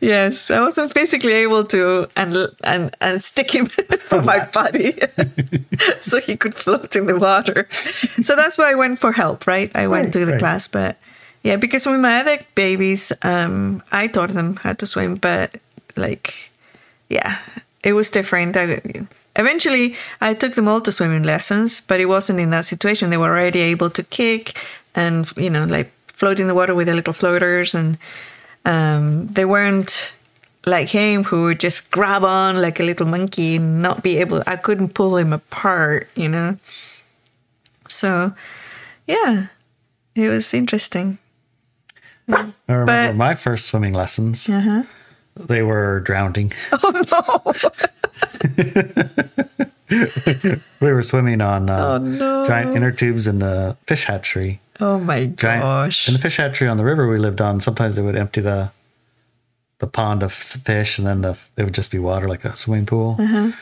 Yes, 0.00 0.50
I 0.50 0.60
wasn't 0.60 0.92
physically 0.92 1.32
able 1.32 1.64
to 1.64 2.08
and 2.16 2.36
and 2.64 2.94
and 3.00 3.22
stick 3.22 3.50
him 3.54 3.68
on 4.10 4.24
my 4.24 4.44
body 4.46 4.98
so 6.00 6.20
he 6.20 6.36
could 6.36 6.54
float 6.54 6.94
in 6.96 7.06
the 7.06 7.16
water. 7.18 7.68
So 8.22 8.34
that's 8.36 8.58
why 8.58 8.72
I 8.72 8.74
went 8.74 8.98
for 8.98 9.12
help, 9.12 9.46
right? 9.46 9.70
I 9.74 9.86
went 9.86 10.06
Right, 10.06 10.12
to 10.14 10.24
the 10.26 10.32
right. 10.32 10.38
class, 10.40 10.68
but 10.68 10.96
yeah, 11.42 11.56
because 11.56 11.86
with 11.86 12.00
my 12.00 12.20
other 12.20 12.38
babies, 12.54 13.12
um, 13.22 13.82
I 13.92 14.06
taught 14.08 14.30
them 14.30 14.56
how 14.56 14.72
to 14.74 14.86
swim, 14.86 15.16
but 15.16 15.56
like, 15.96 16.50
yeah, 17.08 17.38
it 17.82 17.92
was 17.92 18.10
different. 18.10 18.56
I, 18.56 18.80
eventually, 19.36 19.96
I 20.20 20.34
took 20.34 20.54
them 20.54 20.68
all 20.68 20.80
to 20.80 20.92
swimming 20.92 21.22
lessons, 21.22 21.80
but 21.80 22.00
it 22.00 22.06
wasn't 22.06 22.40
in 22.40 22.50
that 22.50 22.64
situation. 22.64 23.10
They 23.10 23.16
were 23.16 23.30
already 23.30 23.60
able 23.60 23.90
to 23.90 24.02
kick 24.02 24.58
and 24.96 25.30
you 25.36 25.50
know 25.50 25.64
like 25.64 25.92
float 26.08 26.40
in 26.40 26.48
the 26.48 26.54
water 26.54 26.74
with 26.74 26.86
their 26.86 26.96
little 26.96 27.12
floaters 27.12 27.74
and 27.74 27.98
um, 28.64 29.26
they 29.26 29.44
weren't 29.44 30.12
like 30.64 30.88
him 30.88 31.22
who 31.22 31.44
would 31.44 31.60
just 31.60 31.90
grab 31.92 32.24
on 32.24 32.60
like 32.60 32.80
a 32.80 32.82
little 32.82 33.06
monkey 33.06 33.56
and 33.56 33.80
not 33.80 34.02
be 34.02 34.16
able 34.16 34.42
i 34.48 34.56
couldn't 34.56 34.94
pull 34.94 35.16
him 35.16 35.32
apart 35.32 36.08
you 36.16 36.28
know 36.28 36.56
so 37.88 38.32
yeah 39.06 39.46
it 40.16 40.28
was 40.28 40.52
interesting 40.52 41.18
I 42.28 42.52
remember 42.68 42.86
But- 42.86 43.16
my 43.16 43.34
first 43.34 43.66
swimming 43.66 43.92
lessons. 43.94 44.48
uh-huh. 44.48 44.82
They 45.38 45.62
were 45.62 46.00
drowning. 46.00 46.52
oh 46.72 46.90
no 47.12 47.52
We 50.80 50.92
were 50.92 51.02
swimming 51.02 51.40
on 51.40 51.70
uh, 51.70 51.86
Oh, 51.94 51.98
no. 51.98 52.46
giant 52.46 52.74
inner 52.76 52.90
tubes 52.90 53.26
in 53.26 53.38
the 53.38 53.76
fish 53.86 54.04
hatchery. 54.04 54.60
oh 54.80 54.98
my 54.98 55.26
Giant 55.26 55.62
gosh 55.62 56.08
in 56.08 56.14
the 56.14 56.20
fish 56.20 56.38
hatchery 56.38 56.68
on 56.68 56.76
the 56.76 56.84
river 56.84 57.06
we 57.08 57.18
lived 57.18 57.40
on. 57.40 57.60
Sometimes 57.60 57.96
they 57.96 58.02
would 58.02 58.16
empty 58.16 58.40
the 58.40 58.70
the 59.78 59.86
pond 59.86 60.22
of 60.22 60.32
fish, 60.32 60.96
and 60.98 61.06
then 61.06 61.20
the, 61.20 61.38
it 61.58 61.64
would 61.64 61.74
just 61.74 61.90
be 61.92 61.98
water 61.98 62.26
like 62.28 62.46
a 62.46 62.56
swimming 62.56 62.86
pool. 62.86 63.16
And 63.18 63.52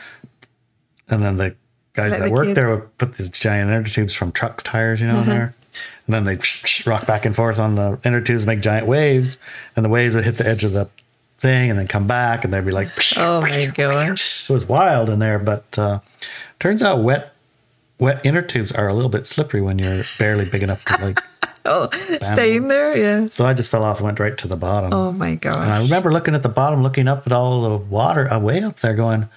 then 1.07 1.35
the 1.37 1.55
guys 1.93 2.13
Uh-huh. 2.13 2.15
Like 2.15 2.19
that 2.19 2.25
the 2.25 2.31
worked 2.31 2.47
kids. 2.47 2.55
there 2.55 2.69
would 2.69 2.97
put 2.97 3.15
these 3.15 3.29
giant 3.29 3.69
inner 3.69 3.83
tubes 3.83 4.13
from 4.13 4.31
truck 4.31 4.63
tires, 4.63 5.01
you 5.01 5.07
know, 5.07 5.19
in 5.19 5.25
there. 5.27 5.53
And 6.07 6.13
then 6.13 6.23
they 6.25 6.39
rock 6.85 7.07
back 7.07 7.25
and 7.25 7.35
forth 7.35 7.59
on 7.59 7.75
the 7.75 7.99
inner 8.05 8.21
tubes, 8.21 8.45
make 8.45 8.61
giant 8.61 8.87
waves, 8.87 9.37
and 9.75 9.83
the 9.83 9.89
waves 9.89 10.15
would 10.15 10.23
hit 10.23 10.37
the 10.37 10.47
edge 10.47 10.63
of 10.63 10.71
the 10.71 10.87
thing, 11.39 11.69
and 11.69 11.77
then 11.79 11.87
come 11.87 12.07
back, 12.07 12.43
and 12.43 12.53
they'd 12.53 12.65
be 12.65 12.71
like, 12.71 12.89
oh 13.17 13.41
my 13.41 13.65
gosh 13.67 14.49
it 14.49 14.53
was 14.53 14.65
wild 14.65 15.09
in 15.09 15.19
there, 15.19 15.39
but 15.39 15.65
uh, 15.77 15.99
turns 16.59 16.83
out 16.83 17.01
wet 17.01 17.33
wet 17.99 18.23
inner 18.25 18.41
tubes 18.41 18.71
are 18.71 18.87
a 18.87 18.93
little 18.93 19.09
bit 19.09 19.25
slippery 19.25 19.61
when 19.61 19.79
you're 19.79 20.03
barely 20.19 20.47
big 20.49 20.61
enough 20.63 20.83
to 20.85 20.97
like. 20.97 21.19
oh 21.65 21.89
stay 22.21 22.55
in 22.57 22.67
there 22.67 22.95
yeah 22.95 23.27
So 23.31 23.43
I 23.45 23.53
just 23.55 23.71
fell 23.71 23.83
off 23.83 23.97
and 23.97 24.05
went 24.05 24.19
right 24.19 24.37
to 24.37 24.47
the 24.47 24.55
bottom. 24.55 24.93
oh 24.93 25.11
my 25.11 25.33
gosh! 25.35 25.55
And 25.55 25.73
I 25.73 25.81
remember 25.81 26.11
looking 26.11 26.35
at 26.35 26.43
the 26.43 26.49
bottom, 26.49 26.83
looking 26.83 27.07
up 27.07 27.25
at 27.25 27.33
all 27.33 27.63
the 27.63 27.77
water 27.77 28.31
uh, 28.31 28.37
way 28.37 28.61
up 28.61 28.81
there, 28.81 28.93
going, 28.93 29.27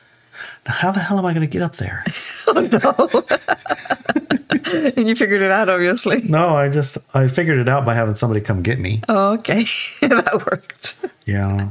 how 0.66 0.92
the 0.92 1.00
hell 1.00 1.18
am 1.18 1.24
I 1.24 1.32
going 1.32 1.40
to 1.40 1.46
get 1.50 1.62
up 1.62 1.76
there?" 1.76 2.04
and 4.96 5.08
you 5.08 5.14
figured 5.14 5.42
it 5.42 5.50
out 5.50 5.68
obviously 5.68 6.22
no, 6.22 6.48
I 6.56 6.68
just 6.68 6.98
I 7.14 7.28
figured 7.28 7.58
it 7.58 7.68
out 7.68 7.84
by 7.84 7.94
having 7.94 8.14
somebody 8.14 8.40
come 8.40 8.62
get 8.62 8.78
me. 8.78 9.02
oh 9.08 9.32
okay 9.34 9.64
that 10.00 10.42
worked 10.50 10.96
Yeah. 11.26 11.70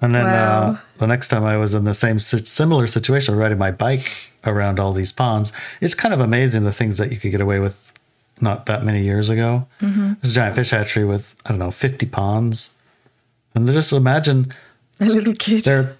And 0.00 0.14
then 0.14 0.24
Wow. 0.24 0.70
uh, 0.70 0.78
the 0.98 1.06
next 1.06 1.28
time 1.28 1.44
I 1.44 1.56
was 1.58 1.74
in 1.74 1.84
the 1.84 1.92
same 1.94 2.18
similar 2.18 2.86
situation, 2.86 3.36
riding 3.36 3.58
my 3.58 3.70
bike 3.70 4.32
around 4.44 4.80
all 4.80 4.92
these 4.94 5.12
ponds, 5.12 5.52
it's 5.82 5.94
kind 5.94 6.14
of 6.14 6.20
amazing 6.20 6.64
the 6.64 6.72
things 6.72 6.96
that 6.96 7.12
you 7.12 7.18
could 7.18 7.30
get 7.30 7.40
away 7.42 7.58
with 7.60 7.92
not 8.40 8.64
that 8.66 8.84
many 8.84 9.02
years 9.02 9.28
ago. 9.28 9.66
Mm-hmm. 9.82 10.14
There's 10.22 10.32
a 10.32 10.34
giant 10.34 10.54
fish 10.56 10.70
hatchery 10.70 11.04
with 11.04 11.36
I 11.44 11.50
don't 11.50 11.58
know 11.58 11.70
50 11.70 12.06
ponds, 12.06 12.70
and 13.54 13.68
just 13.68 13.92
imagine 13.92 14.52
a 15.00 15.06
little 15.06 15.34
kid 15.34 15.64
they're 15.64 15.96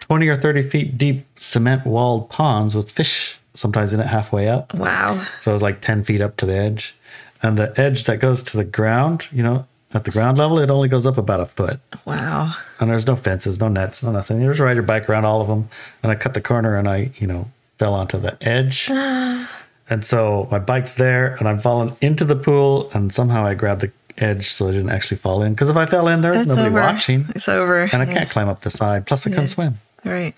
20 0.00 0.28
or 0.28 0.36
30 0.36 0.62
feet 0.68 0.98
deep 0.98 1.24
cement 1.38 1.86
walled 1.86 2.28
ponds 2.28 2.74
with 2.74 2.90
fish 2.90 3.38
sometimes 3.54 3.92
in 3.92 4.00
it 4.00 4.06
halfway 4.06 4.48
up. 4.48 4.72
Wow. 4.74 5.26
So 5.40 5.50
it 5.50 5.54
was 5.54 5.62
like 5.62 5.80
10 5.80 6.04
feet 6.04 6.20
up 6.20 6.36
to 6.38 6.46
the 6.46 6.56
edge. 6.56 6.94
And 7.42 7.58
the 7.58 7.72
edge 7.80 8.04
that 8.04 8.18
goes 8.18 8.42
to 8.44 8.56
the 8.56 8.64
ground, 8.64 9.26
you 9.32 9.42
know, 9.42 9.66
at 9.92 10.04
the 10.04 10.10
ground 10.10 10.38
level, 10.38 10.58
it 10.58 10.70
only 10.70 10.88
goes 10.88 11.04
up 11.06 11.18
about 11.18 11.40
a 11.40 11.46
foot. 11.46 11.80
Wow. 12.04 12.54
And 12.78 12.88
there's 12.90 13.06
no 13.06 13.16
fences, 13.16 13.58
no 13.58 13.68
nets, 13.68 14.02
no 14.02 14.12
nothing. 14.12 14.40
You 14.40 14.48
just 14.48 14.60
ride 14.60 14.74
your 14.74 14.82
bike 14.84 15.08
around 15.08 15.24
all 15.24 15.40
of 15.40 15.48
them. 15.48 15.68
And 16.02 16.12
I 16.12 16.14
cut 16.14 16.34
the 16.34 16.40
corner 16.40 16.76
and 16.76 16.88
I, 16.88 17.10
you 17.16 17.26
know, 17.26 17.50
fell 17.78 17.94
onto 17.94 18.18
the 18.18 18.36
edge. 18.46 18.88
and 19.90 20.04
so 20.04 20.46
my 20.50 20.58
bike's 20.58 20.94
there 20.94 21.34
and 21.36 21.48
I'm 21.48 21.58
falling 21.58 21.96
into 22.00 22.24
the 22.24 22.36
pool 22.36 22.90
and 22.94 23.12
somehow 23.12 23.44
I 23.44 23.54
grabbed 23.54 23.80
the 23.80 23.90
edge 24.18 24.48
so 24.50 24.68
I 24.68 24.72
didn't 24.72 24.90
actually 24.90 25.16
fall 25.16 25.42
in. 25.42 25.54
Because 25.54 25.70
if 25.70 25.76
I 25.76 25.86
fell 25.86 26.06
in, 26.08 26.20
there's 26.20 26.42
It's 26.42 26.48
nobody 26.48 26.68
over. 26.68 26.80
watching. 26.80 27.26
It's 27.34 27.48
over. 27.48 27.80
And 27.92 28.02
I 28.02 28.04
Yeah. 28.04 28.12
can't 28.12 28.30
climb 28.30 28.48
up 28.48 28.60
the 28.60 28.70
side. 28.70 29.06
Plus, 29.06 29.26
I 29.26 29.30
couldn't 29.30 29.46
swim. 29.48 29.78
Right. 30.04 30.34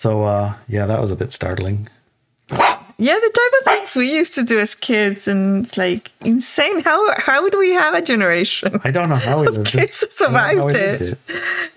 So, 0.00 0.22
uh, 0.22 0.54
yeah, 0.66 0.86
that 0.86 0.98
was 0.98 1.10
a 1.10 1.14
bit 1.14 1.30
startling. 1.30 1.86
Yeah, 2.48 3.18
the 3.20 3.32
type 3.34 3.60
of 3.60 3.64
things 3.66 3.94
we 3.94 4.10
used 4.10 4.34
to 4.34 4.42
do 4.42 4.58
as 4.58 4.74
kids, 4.74 5.28
and 5.28 5.66
it's 5.66 5.76
like 5.76 6.10
insane. 6.22 6.80
How 6.80 7.20
how 7.20 7.42
would 7.42 7.54
we 7.58 7.72
have 7.72 7.92
a 7.92 8.00
generation? 8.00 8.80
I 8.82 8.92
don't 8.92 9.10
know 9.10 9.16
how 9.16 9.40
we 9.40 9.48
lived 9.48 9.66
Kids 9.66 10.02
I 10.02 10.24
don't 10.24 10.32
know 10.32 10.38
how 10.38 10.48
survived 10.48 10.74
lived 10.74 11.02
it. 11.02 11.18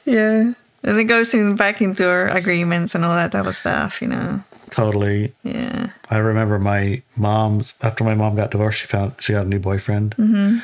Yeah, 0.05 0.53
and 0.83 0.99
it 0.99 1.03
goes 1.03 1.33
in 1.33 1.57
back 1.57 1.81
into 1.81 2.07
our 2.07 2.29
agreements 2.29 2.95
and 2.95 3.03
all 3.03 3.13
that 3.13 3.33
type 3.33 3.45
of 3.45 3.55
stuff. 3.55 4.01
You 4.01 4.07
know. 4.07 4.41
Totally. 4.69 5.33
Yeah. 5.43 5.89
I 6.09 6.19
remember 6.19 6.59
my 6.59 7.03
mom's 7.17 7.75
after 7.81 8.05
my 8.05 8.15
mom 8.15 8.37
got 8.37 8.51
divorced, 8.51 8.79
she 8.79 8.87
found 8.87 9.15
she 9.19 9.33
got 9.33 9.47
a 9.47 9.49
new 9.49 9.59
boyfriend, 9.59 10.15
mm-hmm. 10.15 10.59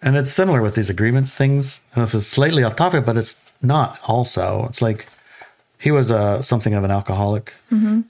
and 0.00 0.16
it's 0.16 0.32
similar 0.32 0.62
with 0.62 0.76
these 0.76 0.88
agreements 0.88 1.34
things. 1.34 1.82
And 1.94 2.02
this 2.02 2.14
is 2.14 2.26
slightly 2.26 2.64
off 2.64 2.74
topic, 2.74 3.04
but 3.04 3.18
it's 3.18 3.44
not. 3.60 4.00
Also, 4.04 4.64
it's 4.64 4.80
like 4.80 5.08
he 5.78 5.90
was 5.90 6.10
uh, 6.10 6.40
something 6.42 6.74
of 6.74 6.84
an 6.84 6.90
alcoholic, 6.90 7.54
mm-hmm. 7.70 8.02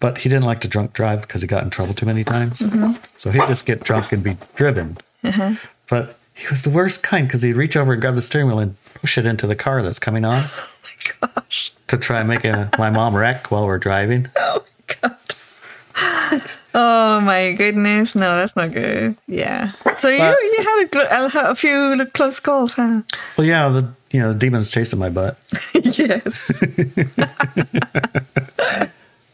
but 0.00 0.18
he 0.18 0.28
didn't 0.28 0.44
like 0.44 0.60
to 0.62 0.68
drunk 0.68 0.92
drive 0.92 1.22
because 1.22 1.40
he 1.42 1.46
got 1.48 1.62
in 1.64 1.70
trouble 1.70 1.94
too 1.94 2.06
many 2.06 2.24
times. 2.24 2.60
Mm-hmm. 2.60 2.92
So 3.16 3.30
he'd 3.30 3.46
just 3.48 3.66
get 3.66 3.82
drunk 3.84 4.12
and 4.12 4.22
be 4.22 4.36
driven. 4.56 4.98
Uh-huh. 5.22 5.54
But 5.88 6.16
he 6.34 6.48
was 6.48 6.64
the 6.64 6.70
worst 6.70 7.02
kind 7.02 7.26
because 7.26 7.42
he'd 7.42 7.56
reach 7.56 7.76
over 7.76 7.92
and 7.92 8.00
grab 8.00 8.14
the 8.16 8.22
steering 8.22 8.48
wheel 8.48 8.58
and 8.58 8.76
push 8.94 9.16
it 9.16 9.26
into 9.26 9.46
the 9.46 9.54
car 9.54 9.82
that's 9.82 9.98
coming 9.98 10.24
on 10.24 10.44
Oh 10.54 10.68
my 10.82 11.28
gosh. 11.34 11.72
to 11.88 11.96
try 11.96 12.20
and 12.20 12.28
make 12.28 12.44
a, 12.44 12.70
my 12.78 12.90
mom 12.90 13.14
wreck 13.14 13.50
while 13.50 13.66
we're 13.66 13.78
driving. 13.78 14.28
Oh 14.38 14.62
my 14.88 14.96
god. 15.00 16.42
Oh 16.74 17.20
my 17.20 17.52
goodness. 17.52 18.14
No, 18.14 18.34
that's 18.34 18.56
not 18.56 18.72
good. 18.72 19.16
Yeah. 19.28 19.72
So 19.96 20.08
you 20.08 20.18
But- 20.18 20.38
you 20.40 20.88
had 20.92 20.96
a, 20.96 21.38
a, 21.38 21.50
a 21.50 21.54
few 21.54 22.04
close 22.12 22.40
calls, 22.40 22.74
huh? 22.74 23.02
Well, 23.38 23.46
yeah, 23.46 23.68
the 23.68 23.88
you 24.14 24.20
know 24.20 24.32
demons 24.32 24.70
chasing 24.70 25.00
my 25.00 25.10
butt. 25.10 25.36
yes. 25.74 26.52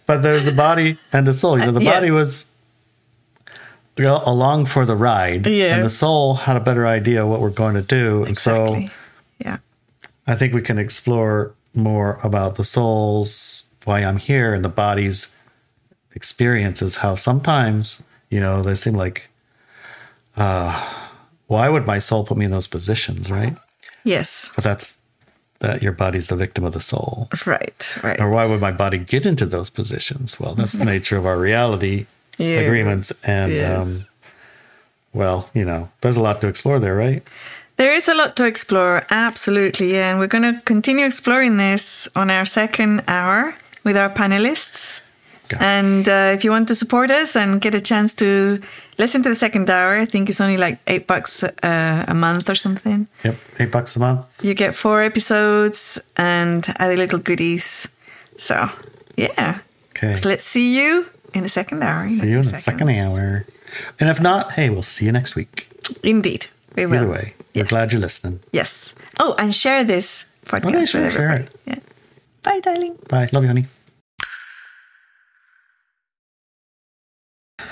But 0.06 0.22
there's 0.22 0.46
the 0.46 0.52
body 0.52 0.98
and 1.12 1.28
the 1.28 1.34
soul. 1.34 1.58
You 1.58 1.66
know, 1.66 1.72
the 1.72 1.80
Uh, 1.80 1.82
yes. 1.82 1.94
body 1.94 2.10
was 2.10 2.46
you 3.96 4.04
know, 4.04 4.22
along 4.24 4.66
for 4.66 4.86
the 4.86 4.96
ride, 4.96 5.46
and 5.46 5.84
the 5.84 5.90
soul 5.90 6.34
had 6.34 6.56
a 6.56 6.60
better 6.60 6.86
idea 6.86 7.26
what 7.26 7.40
we're 7.42 7.50
going 7.50 7.74
to 7.74 7.82
do. 7.82 8.24
And 8.24 8.36
so 8.38 8.80
yeah. 9.38 9.58
I 10.26 10.34
think 10.34 10.54
we 10.54 10.62
can 10.62 10.78
explore 10.78 11.52
more 11.74 12.18
about 12.22 12.54
the 12.54 12.64
soul's 12.64 13.64
why 13.84 14.00
I'm 14.00 14.16
here 14.16 14.54
and 14.54 14.64
the 14.64 14.70
body's 14.70 15.34
experiences. 16.14 16.96
How 16.96 17.14
sometimes 17.16 18.02
you 18.30 18.40
know 18.40 18.62
they 18.62 18.74
seem 18.74 18.94
like, 18.94 19.28
uh, 20.36 20.72
why 21.48 21.68
would 21.68 21.86
my 21.86 21.98
soul 21.98 22.24
put 22.24 22.38
me 22.38 22.46
in 22.46 22.50
those 22.50 22.66
positions, 22.66 23.30
right? 23.30 23.56
Yes. 24.04 24.50
But 24.54 24.64
that's 24.64 24.96
that 25.60 25.82
your 25.82 25.92
body's 25.92 26.28
the 26.28 26.36
victim 26.36 26.64
of 26.64 26.72
the 26.72 26.80
soul. 26.80 27.28
Right. 27.44 27.94
Right. 28.02 28.18
or 28.20 28.30
why 28.30 28.46
would 28.46 28.60
my 28.60 28.72
body 28.72 28.98
get 28.98 29.26
into 29.26 29.44
those 29.46 29.68
positions? 29.70 30.40
Well, 30.40 30.54
that's 30.54 30.72
the 30.72 30.86
nature 30.86 31.18
of 31.18 31.26
our 31.26 31.38
reality 31.38 32.06
Yes, 32.38 32.64
agreements. 32.64 33.12
And, 33.24 33.52
yes. 33.52 33.82
um, 33.86 34.08
well, 35.12 35.50
you 35.52 35.64
know, 35.66 35.90
there's 36.00 36.16
a 36.16 36.22
lot 36.22 36.40
to 36.40 36.46
explore 36.48 36.80
there, 36.80 36.96
right? 36.96 37.22
There 37.76 37.92
is 37.92 38.08
a 38.08 38.14
lot 38.14 38.36
to 38.36 38.46
explore, 38.46 39.04
absolutely. 39.10 39.92
Yeah. 39.92 40.10
And 40.10 40.18
we're 40.18 40.26
going 40.28 40.54
to 40.54 40.60
continue 40.62 41.04
exploring 41.04 41.58
this 41.58 42.08
on 42.16 42.30
our 42.30 42.46
second 42.46 43.04
hour 43.08 43.54
with 43.84 43.96
our 43.98 44.08
panelists. 44.08 45.02
And 45.58 46.08
uh, 46.08 46.32
if 46.34 46.44
you 46.44 46.50
want 46.50 46.68
to 46.68 46.74
support 46.74 47.10
us 47.10 47.36
and 47.36 47.60
get 47.60 47.74
a 47.74 47.80
chance 47.80 48.14
to 48.14 48.60
listen 48.98 49.22
to 49.22 49.28
the 49.28 49.34
second 49.34 49.68
hour, 49.70 49.98
I 49.98 50.04
think 50.04 50.28
it's 50.28 50.40
only 50.40 50.56
like 50.56 50.78
eight 50.86 51.06
bucks 51.06 51.42
uh, 51.42 52.04
a 52.08 52.14
month 52.14 52.48
or 52.48 52.54
something. 52.54 53.08
Yep. 53.24 53.36
Eight 53.58 53.70
bucks 53.72 53.96
a 53.96 53.98
month. 53.98 54.44
You 54.44 54.54
get 54.54 54.74
four 54.74 55.02
episodes 55.02 55.98
and 56.16 56.66
other 56.78 56.96
little 56.96 57.18
goodies. 57.18 57.88
So, 58.36 58.68
yeah. 59.16 59.58
Okay. 59.96 60.14
So 60.16 60.28
let's 60.28 60.44
see 60.44 60.76
you 60.78 61.06
in 61.34 61.42
the 61.42 61.48
second 61.48 61.82
hour. 61.82 62.08
See 62.08 62.28
you 62.30 62.36
in 62.36 62.42
the 62.42 62.58
second 62.58 62.90
hour. 62.90 63.44
And 63.98 64.08
if 64.08 64.20
not, 64.20 64.52
hey, 64.52 64.70
we'll 64.70 64.82
see 64.82 65.06
you 65.06 65.12
next 65.12 65.36
week. 65.36 65.68
Indeed. 66.02 66.46
We 66.76 66.86
will. 66.86 66.96
Either 66.96 67.08
way, 67.08 67.34
we're 67.54 67.64
glad 67.64 67.92
you're 67.92 68.00
listening. 68.00 68.40
Yes. 68.52 68.94
Oh, 69.18 69.34
and 69.38 69.54
share 69.54 69.84
this 69.84 70.26
podcast 70.46 70.66
Okay, 70.66 70.84
sure, 70.84 71.10
share 71.10 71.30
everybody. 71.30 71.58
Yeah. 71.66 71.78
Bye, 72.42 72.60
darling. 72.60 72.96
Bye. 73.08 73.28
Love 73.32 73.42
you, 73.42 73.48
honey. 73.48 73.66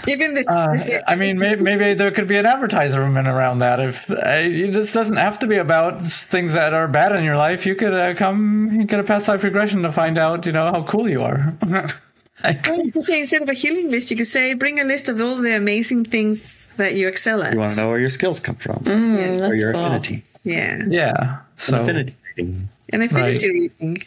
Even 0.09 0.35
the, 0.35 0.45
Uh, 0.49 1.01
I 1.07 1.17
mean, 1.17 1.39
maybe, 1.39 1.63
maybe 1.63 1.95
there 1.95 2.11
could 2.11 2.29
be 2.29 2.37
an 2.37 2.47
advertisement 2.47 3.29
around 3.29 3.59
that. 3.59 3.79
If 3.81 4.11
uh, 4.11 4.17
it 4.17 4.73
just 4.73 4.95
doesn't 4.95 5.17
have 5.17 5.39
to 5.41 5.47
be 5.47 5.57
about 5.57 6.03
things 6.03 6.53
that 6.55 6.73
are 6.75 6.89
bad 6.89 7.13
in 7.13 7.25
your 7.25 7.37
life, 7.37 7.67
you 7.67 7.75
could 7.75 7.93
uh, 7.93 8.15
come, 8.15 8.71
you 8.73 8.85
get 8.85 9.01
a 9.01 9.05
past 9.05 9.29
life 9.29 9.43
regression 9.45 9.83
to 9.83 9.93
find 9.93 10.17
out, 10.19 10.47
you 10.47 10.53
know, 10.53 10.71
how 10.73 10.83
cool 10.85 11.09
you 11.09 11.23
are. 11.23 11.55
Like, 12.45 12.65
you 12.69 12.93
could 12.93 13.03
say 13.03 13.19
instead 13.19 13.43
of 13.43 13.49
a 13.49 13.53
healing 13.53 13.91
list, 13.91 14.13
you 14.13 14.17
could 14.17 14.29
say 14.29 14.55
bring 14.55 14.79
a 14.79 14.85
list 14.85 15.09
of 15.09 15.21
all 15.21 15.35
the 15.39 15.57
amazing 15.57 16.05
things 16.05 16.73
that 16.77 16.95
you 16.95 17.09
excel 17.09 17.43
at. 17.43 17.53
You 17.55 17.59
want 17.59 17.73
to 17.73 17.77
know 17.79 17.89
where 17.89 17.99
your 17.99 18.11
skills 18.11 18.39
come 18.39 18.55
from 18.55 18.77
Mm, 18.85 19.49
or 19.49 19.57
your 19.57 19.73
cool. 19.73 19.85
affinity. 19.85 20.23
Yeah. 20.45 20.85
yeah. 20.87 21.39
So 21.57 21.83
Affinity 21.83 22.15
reading. 22.37 22.69
An 22.93 23.03
affinity 23.03 23.51
reading. 23.51 24.03